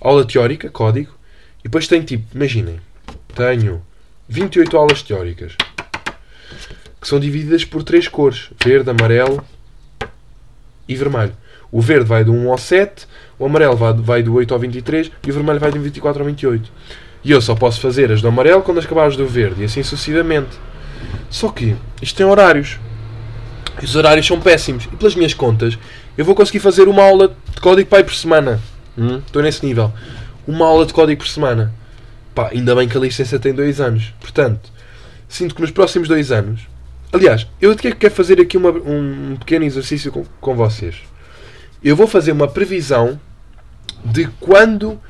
[0.00, 1.12] aula teórica, código,
[1.58, 2.78] e depois tenho tipo, imaginem,
[3.34, 3.82] tenho
[4.28, 5.56] 28 aulas teóricas
[7.00, 9.44] que são divididas por três cores: verde, amarelo
[10.86, 11.36] e vermelho.
[11.72, 15.30] O verde vai do 1 ao 7, o amarelo vai do 8 ao 23 e
[15.32, 16.70] o vermelho vai do 24 ao 28.
[17.22, 20.58] E eu só posso fazer as do amarelo quando as do verde e assim sucessivamente.
[21.28, 22.78] Só que isto tem horários.
[23.80, 24.84] E os horários são péssimos.
[24.84, 25.78] E pelas minhas contas,
[26.16, 28.60] eu vou conseguir fazer uma aula de código pai por semana.
[28.96, 29.20] Hum?
[29.26, 29.92] Estou nesse nível.
[30.46, 31.72] Uma aula de código por semana.
[32.34, 34.14] Pá, ainda bem que a licença tem dois anos.
[34.20, 34.70] Portanto,
[35.28, 36.60] sinto que nos próximos dois anos.
[37.12, 40.96] Aliás, eu até quero fazer aqui uma, um pequeno exercício com, com vocês.
[41.82, 43.18] Eu vou fazer uma previsão
[44.04, 45.00] de quando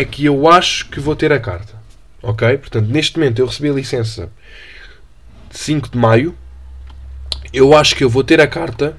[0.00, 1.74] é que eu acho que vou ter a carta.
[2.22, 2.58] Ok?
[2.58, 4.30] Portanto, neste momento eu recebi a licença
[5.50, 6.36] 5 de maio.
[7.52, 8.96] Eu acho que eu vou ter a carta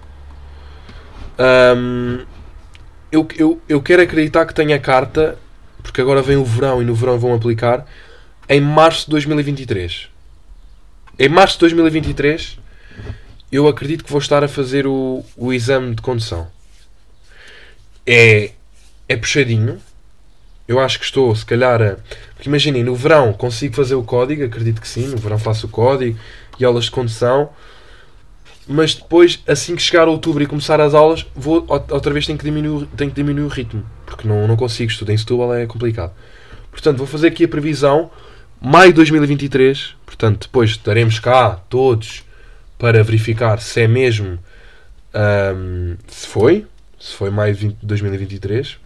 [1.39, 2.25] um,
[3.11, 5.37] eu, eu, eu quero acreditar que tenho a carta,
[5.83, 7.85] porque agora vem o verão e no verão vão aplicar,
[8.49, 10.09] em março de 2023.
[11.19, 12.59] Em março de 2023,
[13.51, 16.47] eu acredito que vou estar a fazer o, o exame de condução.
[18.05, 18.51] É,
[19.07, 19.79] é puxadinho,
[20.67, 21.95] eu acho que estou, se calhar, a...
[22.35, 25.69] porque imaginem, no verão consigo fazer o código, acredito que sim, no verão faço o
[25.69, 26.17] código
[26.59, 27.49] e aulas de condução,
[28.67, 32.43] mas depois, assim que chegar outubro e começar as aulas, vou outra vez tenho que
[32.43, 36.11] diminuir, tenho que diminuir o ritmo, porque não, não consigo, estudar em Setúbal é complicado.
[36.69, 38.11] Portanto, vou fazer aqui a previsão,
[38.59, 42.23] maio de 2023, portanto, depois estaremos cá todos
[42.77, 44.37] para verificar se é mesmo,
[45.55, 46.65] um, se foi,
[46.99, 48.77] se foi maio de 2023.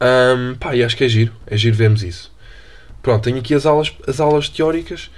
[0.00, 2.32] Um, pá, e acho que é giro, é giro vermos isso.
[3.02, 5.10] Pronto, tenho aqui as aulas, as aulas teóricas,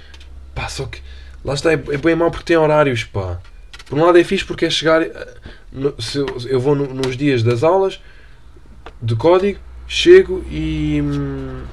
[0.53, 1.01] pá, só que
[1.47, 3.39] Lá está, é, é bem mau porque tem horários, pá.
[3.85, 5.01] Por um lado é fixe porque é chegar.
[5.01, 5.27] Eh,
[5.97, 6.17] se
[6.49, 8.01] eu, vou no, nos dias das aulas
[9.01, 9.57] de código,
[9.87, 11.01] chego e.
[11.01, 11.63] Hum,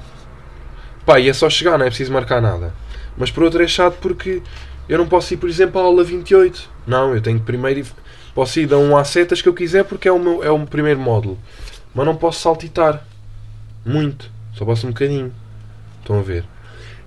[1.05, 2.73] pá, e é só chegar, não é preciso marcar nada.
[3.17, 4.41] Mas por outro é chato porque
[4.87, 6.69] eu não posso ir, por exemplo, à aula 28.
[6.87, 7.81] Não, eu tenho que primeiro.
[7.81, 7.87] Ir,
[8.33, 10.65] posso ir a um a setas que eu quiser porque é o, meu, é o
[10.65, 11.37] primeiro módulo.
[11.95, 13.03] Mas não posso saltitar.
[13.85, 14.29] Muito.
[14.53, 15.33] Só posso um bocadinho.
[16.01, 16.45] Estão a ver?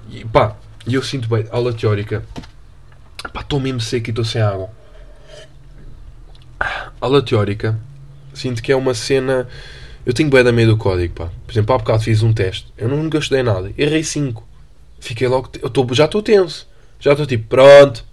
[0.08, 0.56] E pá,
[0.90, 2.24] eu sinto bem, aula teórica
[3.32, 4.70] Pá, estou mesmo seco e estou sem água.
[7.00, 7.78] Aula teórica.
[8.32, 9.48] Sinto que é uma cena.
[10.06, 11.28] Eu tenho bem da meio do código, pá.
[11.44, 12.72] Por exemplo, há bocado fiz um teste.
[12.76, 13.72] Eu nunca estudei nada.
[13.76, 14.46] Errei 5.
[15.00, 15.50] Fiquei logo.
[15.60, 16.68] Eu tô, já estou tenso.
[17.00, 18.04] Já estou tipo, pronto.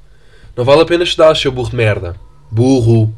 [0.55, 2.15] Não vale a pena estudar, seu burro de merda.
[2.51, 3.13] Burro.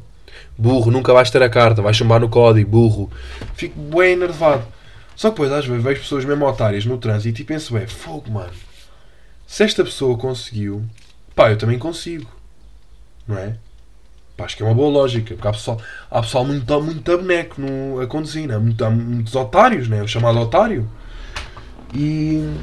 [0.57, 1.81] Burro, nunca vais ter a carta.
[1.81, 3.11] Vais chumbar no código, burro.
[3.53, 4.65] Fico bem enervado.
[5.15, 8.31] Só que depois, às vezes, vejo pessoas mesmo otárias no trânsito e penso, é fogo,
[8.31, 8.51] mano.
[9.45, 10.83] Se esta pessoa conseguiu,
[11.35, 12.29] pá, eu também consigo.
[13.27, 13.55] Não é?
[14.35, 15.81] Pá, acho que é uma boa lógica, porque há pessoal,
[16.11, 18.57] há pessoal muito, muito boneco no, a conduzir, né?
[18.57, 20.03] muito, há muitos otários, né?
[20.03, 20.87] o chamado otário.
[21.95, 22.55] E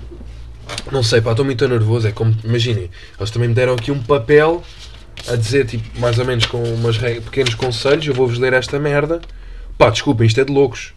[0.93, 2.07] não sei, pá, estou muito nervoso.
[2.07, 4.63] É como, imaginem, eles também me deram aqui um papel
[5.29, 8.07] a dizer, tipo, mais ou menos com umas pequenos conselhos.
[8.07, 9.21] Eu vou-vos ler esta merda.
[9.79, 10.95] Pá, desculpem, isto é de loucos.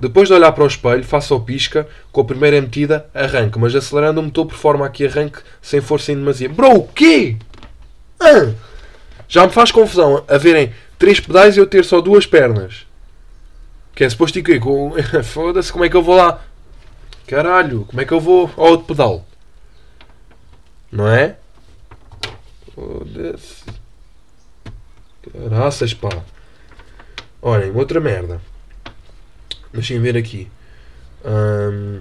[0.00, 3.74] Depois de olhar para o espelho, faça o pisca, com a primeira metida, arranque, mas
[3.74, 6.48] acelerando o motor por forma a que arranque sem força em demasia.
[6.48, 7.36] Bro, o quê?
[8.20, 8.52] Ah,
[9.28, 12.86] já me faz confusão a verem três pedais e eu ter só duas pernas.
[13.94, 14.60] Que é suposto quê?
[14.60, 14.92] Com...
[15.24, 16.40] Foda-se, como é que eu vou lá?
[17.26, 19.26] Caralho, como é que eu vou ao outro pedal?
[20.90, 21.36] Não é?
[22.78, 23.64] Foda-se.
[25.32, 26.10] Caraças, pá.
[27.42, 28.40] Olhem, outra merda.
[29.72, 30.48] Deixem ver aqui.
[31.24, 31.98] Um,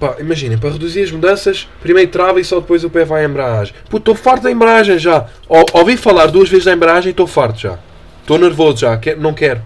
[0.00, 3.28] pá, imaginem, para reduzir as mudanças, primeiro trava e só depois o pé vai à
[3.28, 3.74] embreagem.
[3.90, 5.28] Puto, estou farto da embreagem já.
[5.48, 7.78] Ou, ouvi falar duas vezes da embreagem, estou farto já.
[8.22, 8.96] Estou nervoso já.
[8.96, 9.62] Quer, não quero.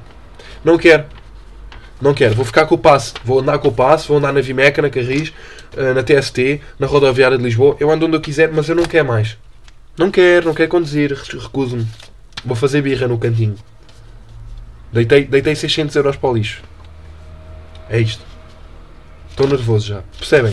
[0.64, 1.04] Não quero.
[2.00, 2.34] Não quero.
[2.34, 3.14] Vou ficar com o passe.
[3.24, 5.32] Vou andar com o passe, vou andar na Vimeca, na Carris,
[5.76, 7.76] eh, na TST, na rodoviária de Lisboa.
[7.78, 9.38] Eu ando onde eu quiser, mas eu não quero mais.
[9.96, 11.12] Não quero, não quero conduzir.
[11.12, 11.86] Recuso-me.
[12.44, 13.56] Vou fazer birra no cantinho.
[14.92, 16.62] Deitei, deitei 600 euros para o lixo.
[17.88, 18.24] É isto.
[19.30, 20.02] Estou nervoso já.
[20.18, 20.52] Percebem?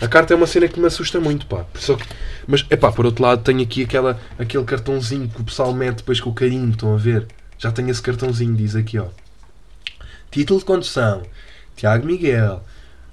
[0.00, 1.66] A carta é uma cena que me assusta muito, pá.
[1.74, 2.06] Só que,
[2.46, 5.98] mas, é pá, por outro lado, tenho aqui aquela, aquele cartãozinho que o pessoal mete
[5.98, 7.26] depois com o carinho, estão a ver?
[7.58, 9.08] Já tenho esse cartãozinho, diz aqui, ó.
[10.30, 11.22] Título de condução:
[11.76, 12.64] Tiago Miguel,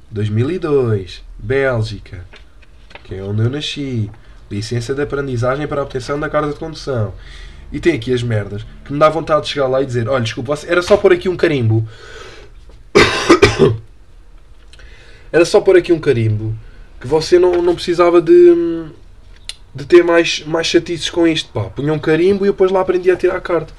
[0.09, 2.23] 2002, Bélgica,
[3.03, 4.09] que é onde eu nasci.
[4.49, 7.13] Licença de aprendizagem para a obtenção da carta de condução.
[7.71, 10.23] E tem aqui as merdas que me dá vontade de chegar lá e dizer: Olha,
[10.23, 11.87] desculpa, era só por aqui um carimbo.
[15.31, 16.55] era só por aqui um carimbo
[16.99, 18.85] que você não, não precisava de,
[19.75, 21.51] de ter mais, mais chatices com isto.
[21.51, 23.73] Pá, punha um carimbo e depois lá aprendi a tirar a carta.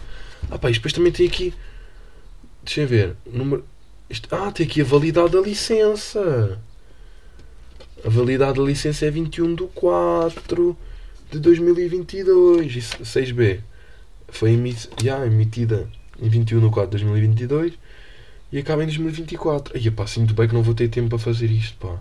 [0.51, 1.55] Ah, pá, isto depois também tem aqui.
[2.63, 3.17] Deixa eu ver.
[3.27, 3.65] Número,
[4.11, 6.59] isto, ah, tem aqui a validade da licença.
[8.05, 10.77] A validade da licença é 21 de 4
[11.31, 12.91] de 2022.
[13.03, 13.61] 6B
[14.29, 15.89] foi emit yeah, emitida
[16.21, 17.73] em 21 de 4 de 2022
[18.53, 19.77] e acaba em 2024.
[19.77, 21.99] Aí, pá, sinto bem que não vou ter tempo para fazer isto, pá.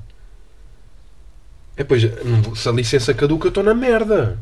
[1.75, 2.03] É, pois,
[2.55, 4.39] se a licença caduca, estou na merda.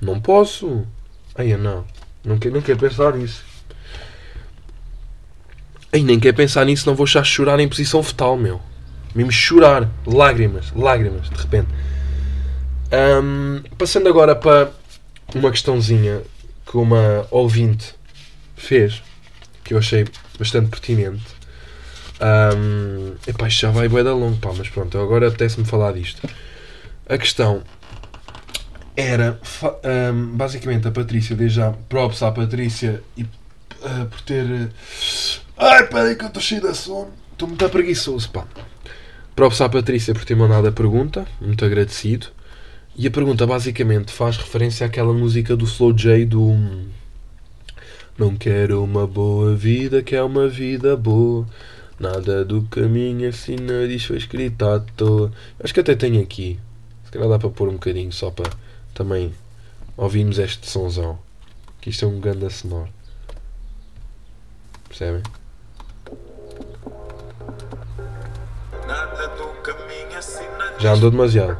[0.00, 0.84] Não posso.
[1.34, 1.84] Aí, não.
[2.24, 3.44] Não quero, não quero pensar nisso.
[5.92, 8.60] Aí, nem quero pensar nisso, não vou já chorar em posição fetal, meu.
[9.16, 9.90] Mesmo chorar.
[10.06, 11.68] Lágrimas, lágrimas, de repente.
[12.92, 14.70] Um, passando agora para
[15.34, 16.22] uma questãozinha
[16.64, 17.94] que uma ouvinte
[18.54, 19.02] fez,
[19.64, 20.06] que eu achei
[20.38, 21.24] bastante pertinente.
[22.20, 26.28] Um, epá, isto já vai bué da longo, pá, mas pronto, agora apetece-me falar disto.
[27.08, 27.62] A questão
[28.96, 29.38] era,
[30.12, 34.44] um, basicamente, a Patrícia, desde já, props à Patrícia e uh, por ter.
[34.44, 34.70] Uh,
[35.56, 38.46] ai, peraí que eu estou cheio de sono, estou muito preguiçoso, pá.
[39.36, 42.28] Props à Patrícia por ter mandado a pergunta, muito agradecido.
[42.96, 46.56] E a pergunta basicamente faz referência àquela música do Slow J do
[48.16, 51.46] Não quero uma boa vida, quer uma vida boa.
[52.00, 55.30] Nada do caminho assina diz foi escrito à toa.
[55.62, 56.58] Acho que até tenho aqui.
[57.04, 58.50] Se calhar dá para pôr um bocadinho só para
[58.94, 59.34] também
[59.98, 61.18] ouvirmos este sonzão.
[61.78, 62.88] Que isto é um ganda sonoro.
[64.88, 65.22] Percebem?
[70.78, 71.56] Já andou demasiado.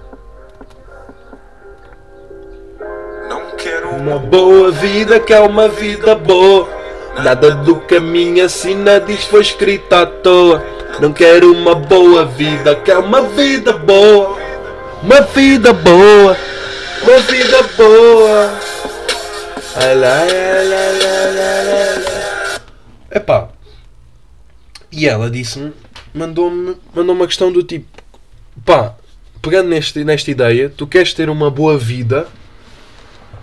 [3.29, 6.68] Não quero Uma boa vida que é uma vida boa.
[7.22, 10.62] Nada do caminho assina diz foi escrito à toa.
[11.01, 14.37] Não quero uma boa vida que é uma vida boa.
[15.03, 16.37] Uma vida boa.
[17.03, 18.51] Uma vida boa.
[23.11, 23.49] Epá.
[24.93, 25.72] E ela disse-me,
[26.17, 27.87] mandou-me mandou uma questão do tipo:
[28.64, 28.95] pá,
[29.43, 32.27] pegando neste, nesta ideia, tu queres ter uma boa vida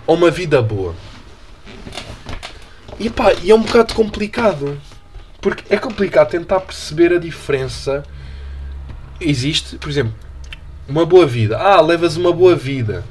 [0.06, 0.94] ou uma vida boa?
[2.98, 4.78] E pá, e é um bocado complicado.
[5.40, 8.02] Porque é complicado tentar perceber a diferença.
[9.20, 10.14] Existe, por exemplo,
[10.88, 11.58] uma boa vida.
[11.58, 13.04] Ah, levas uma boa vida.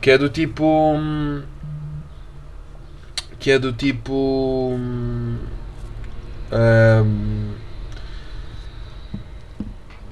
[0.00, 0.96] Que é do tipo.
[3.38, 4.74] Que é do tipo.
[4.74, 5.38] hum,
[6.52, 7.55] hum,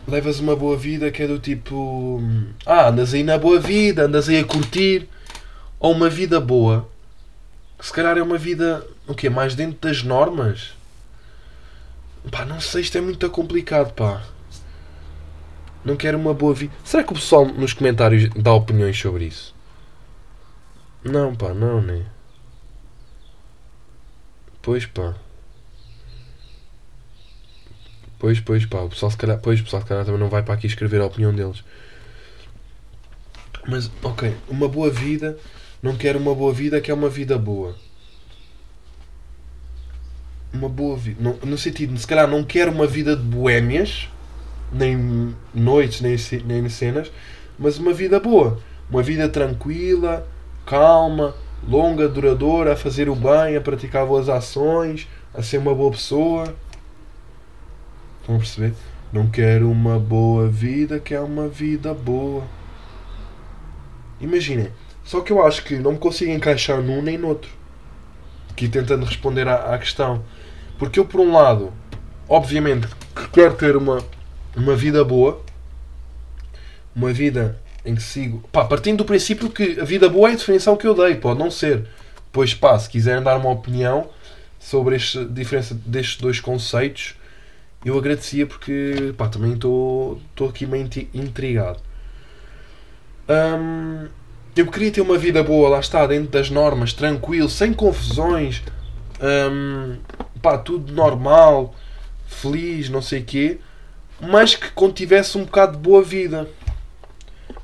[0.07, 2.20] levas uma boa vida que é do tipo.
[2.64, 5.09] Ah, andas aí na boa vida, andas aí a curtir.
[5.78, 6.88] Ou uma vida boa.
[7.80, 8.86] Se calhar é uma vida.
[9.07, 9.28] O quê?
[9.28, 10.74] Mais dentro das normas?
[12.30, 14.22] Pá, não sei, isto é muito complicado, pá.
[15.84, 16.72] Não quero uma boa vida.
[16.82, 19.55] Será que o pessoal nos comentários dá opiniões sobre isso?
[21.05, 22.07] Não, pá, não, né?
[24.62, 25.14] Pois, pá.
[28.25, 28.79] Pois, pois, pá.
[28.79, 30.99] O pessoal se calhar, pois, o pessoal se calhar também não vai para aqui escrever
[31.03, 31.62] a opinião deles.
[33.68, 35.37] Mas, ok, uma boa vida.
[35.83, 37.77] Não quero uma boa vida que é uma vida boa.
[40.55, 41.22] Uma boa vida.
[41.22, 44.09] No, no sentido, se calhar não quero uma vida de boémias,
[44.72, 46.16] nem noites, nem,
[46.47, 47.12] nem cenas,
[47.59, 48.59] mas uma vida boa.
[48.89, 50.27] Uma vida tranquila,
[50.64, 51.35] calma,
[51.68, 56.55] longa, duradoura, a fazer o bem, a praticar boas ações, a ser uma boa pessoa.
[58.25, 58.72] Estão a perceber?
[59.12, 62.43] Não quero uma boa vida que é uma vida boa.
[64.18, 64.72] Imaginem,
[65.05, 67.51] só que eu acho que não me consigo encaixar num nem no outro.
[68.51, 70.25] Aqui tentando responder à, à questão.
[70.79, 71.70] Porque eu, por um lado,
[72.27, 74.03] obviamente, que quero ter uma,
[74.57, 75.43] uma vida boa,
[76.97, 78.43] uma vida em que sigo.
[78.51, 81.39] Pá, partindo do princípio que a vida boa é a definição que eu dei, pode
[81.39, 81.87] não ser.
[82.33, 84.09] Pois, pá, se quiserem dar uma opinião
[84.59, 87.16] sobre este, a diferença destes dois conceitos,
[87.85, 91.80] eu agradecia porque, pá, também estou aqui meio intrigado.
[93.28, 94.09] Hum,
[94.57, 98.62] eu queria ter uma vida boa, lá está, dentro das normas, tranquilo, sem confusões,
[99.20, 99.97] hum,
[100.41, 101.74] pá, tudo normal,
[102.26, 103.59] feliz, não sei o quê,
[104.20, 106.49] mas que contivesse um bocado de boa vida.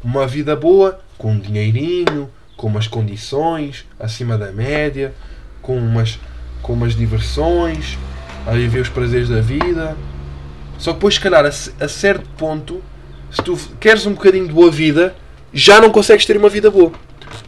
[0.03, 5.14] Uma vida boa, com um dinheirinho, com umas condições acima da média,
[5.62, 6.18] com umas,
[6.62, 7.99] com umas diversões,
[8.47, 9.97] a viver os prazeres da vida.
[10.81, 12.83] Só que depois, se calhar, a, a certo ponto,
[13.31, 15.14] se tu queres um bocadinho de boa vida,
[15.53, 16.91] já não consegues ter uma vida boa.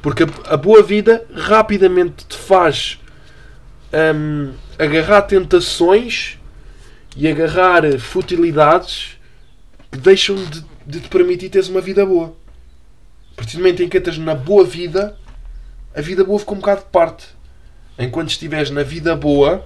[0.03, 3.01] Porque a, a boa vida rapidamente te faz
[4.15, 6.39] hum, agarrar tentações
[7.17, 9.19] e agarrar futilidades
[9.91, 12.37] que deixam de, de te permitir teres uma vida boa.
[13.33, 15.17] A partir do momento em que entras na boa vida,
[15.97, 17.29] a vida boa fica um bocado de parte.
[17.99, 19.65] Enquanto estiveres na vida boa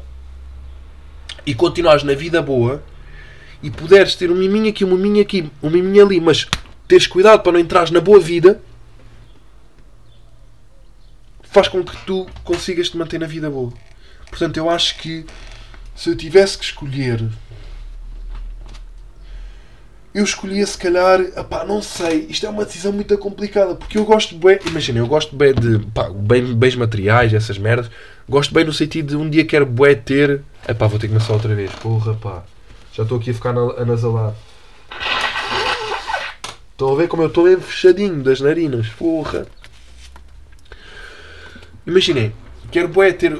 [1.44, 2.80] e continuares na vida boa
[3.62, 6.46] e puderes ter um miminho aqui, um miminho aqui, um miminho ali, mas
[6.86, 8.60] teres cuidado para não entrares na boa vida,
[11.42, 13.72] faz com que tu consigas te manter na vida boa.
[14.28, 15.24] Portanto, eu acho que
[15.94, 17.26] se eu tivesse que escolher,
[20.14, 24.04] eu escolhia se calhar, epá, não sei, isto é uma decisão muito complicada, porque eu
[24.04, 27.90] gosto bem, imagina, eu gosto bem de pá, bem, bens materiais, essas merdas,
[28.28, 31.32] gosto bem no sentido de um dia quero bué ter, epá, vou ter que começar
[31.32, 32.44] outra vez, porra pá,
[32.96, 34.34] já estou aqui a ficar na- anasalado.
[36.72, 39.46] Estão a ver como eu estou bem fechadinho das narinas, porra.
[41.86, 42.32] Imaginem,
[42.70, 43.38] quero bué ter,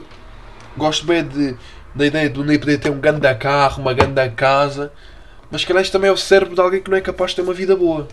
[0.76, 1.56] gosto bem de,
[1.94, 4.92] da ideia de um dia poder ter um grande carro, uma grande casa,
[5.50, 7.42] mas calhar isto também é o cérebro de alguém que não é capaz de ter
[7.42, 8.06] uma vida boa.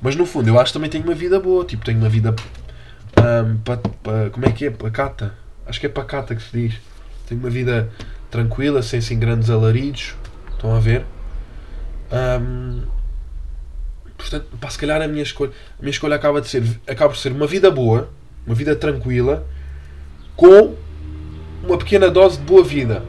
[0.00, 1.64] Mas no fundo, eu acho que também tenho uma vida boa.
[1.64, 2.34] Tipo, tenho uma vida.
[3.16, 4.70] ahm, pa- pa- como é que é?
[4.70, 5.34] Pacata?
[5.66, 6.74] Acho que é pacata que se diz.
[7.26, 7.90] Tenho uma vida
[8.30, 10.14] tranquila, sem assim grandes alaridos.
[10.52, 11.04] Estão a ver?
[12.10, 12.82] Ahm,
[14.16, 17.18] portanto, pá, se calhar a minha escolha, a minha escolha acaba, de ser, acaba por
[17.18, 18.10] ser uma vida boa,
[18.46, 19.46] uma vida tranquila,
[20.36, 20.74] com
[21.62, 23.02] uma pequena dose de boa vida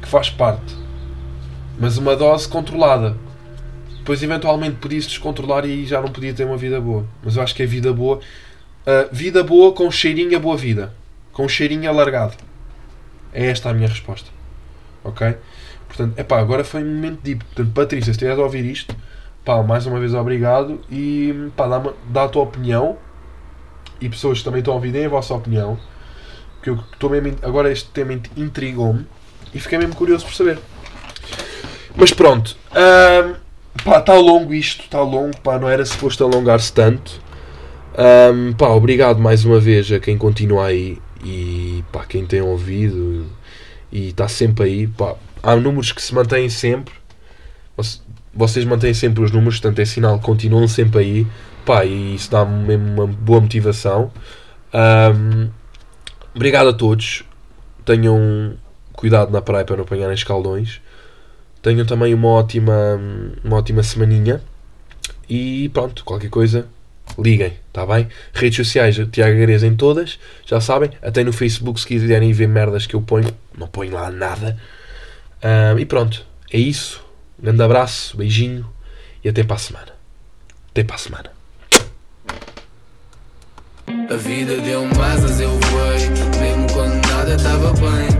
[0.00, 0.78] que faz parte.
[1.78, 3.16] mas uma dose controlada.
[3.98, 7.06] Depois, eventualmente, podia-se descontrolar e já não podia ter uma vida boa.
[7.22, 8.18] Mas eu acho que é vida boa.
[8.18, 10.92] Uh, vida boa com cheirinho a boa vida.
[11.32, 12.34] Com cheirinho alargado.
[13.32, 14.30] É esta a minha resposta.
[15.04, 15.36] Ok?
[15.88, 17.44] Portanto, é pá, agora foi um momento deep.
[17.44, 18.94] Portanto, Patrícia, se estiveres a ouvir isto,
[19.44, 22.96] pá, mais uma vez obrigado e pá, dá, dá a tua opinião
[24.00, 25.78] e pessoas que também estão a ouvir, deem a vossa opinião.
[26.62, 29.06] Que eu estou mesmo, agora este tema intrigou-me
[29.52, 30.58] e fiquei mesmo curioso por saber.
[31.96, 33.36] Mas pronto, uh,
[33.84, 37.20] pá, está longo isto, está longo, pá, não era suposto alongar-se tanto.
[37.98, 43.26] Um, pá, obrigado mais uma vez a quem continua aí e pá, quem tem ouvido
[43.92, 44.86] e está sempre aí.
[44.86, 46.94] Pá, há números que se mantêm sempre.
[48.32, 51.26] Vocês mantêm sempre os números, portanto é sinal que continuam sempre aí.
[51.64, 54.10] Pá, e isso dá mesmo uma boa motivação.
[54.72, 55.50] Um,
[56.34, 57.24] obrigado a todos.
[57.84, 58.56] Tenham
[58.92, 60.80] cuidado na praia para não apanharem escaldões.
[61.62, 63.00] Tenham também uma ótima,
[63.44, 64.40] uma ótima semaninha.
[65.28, 66.66] E pronto, qualquer coisa,
[67.18, 68.08] liguem, está bem?
[68.32, 70.90] Redes sociais, Tiago Gareza em todas, já sabem.
[71.02, 74.56] Até no Facebook, se quiserem ver merdas que eu ponho, não ponho lá nada.
[75.42, 77.04] Um, e pronto, é isso.
[77.38, 78.66] Um grande abraço, beijinho
[79.24, 79.92] e até para a semana.
[80.70, 81.30] Até para a semana.
[83.88, 86.08] A vida deu-me asas, eu voei,
[86.40, 88.10] mesmo quando nada estava bem.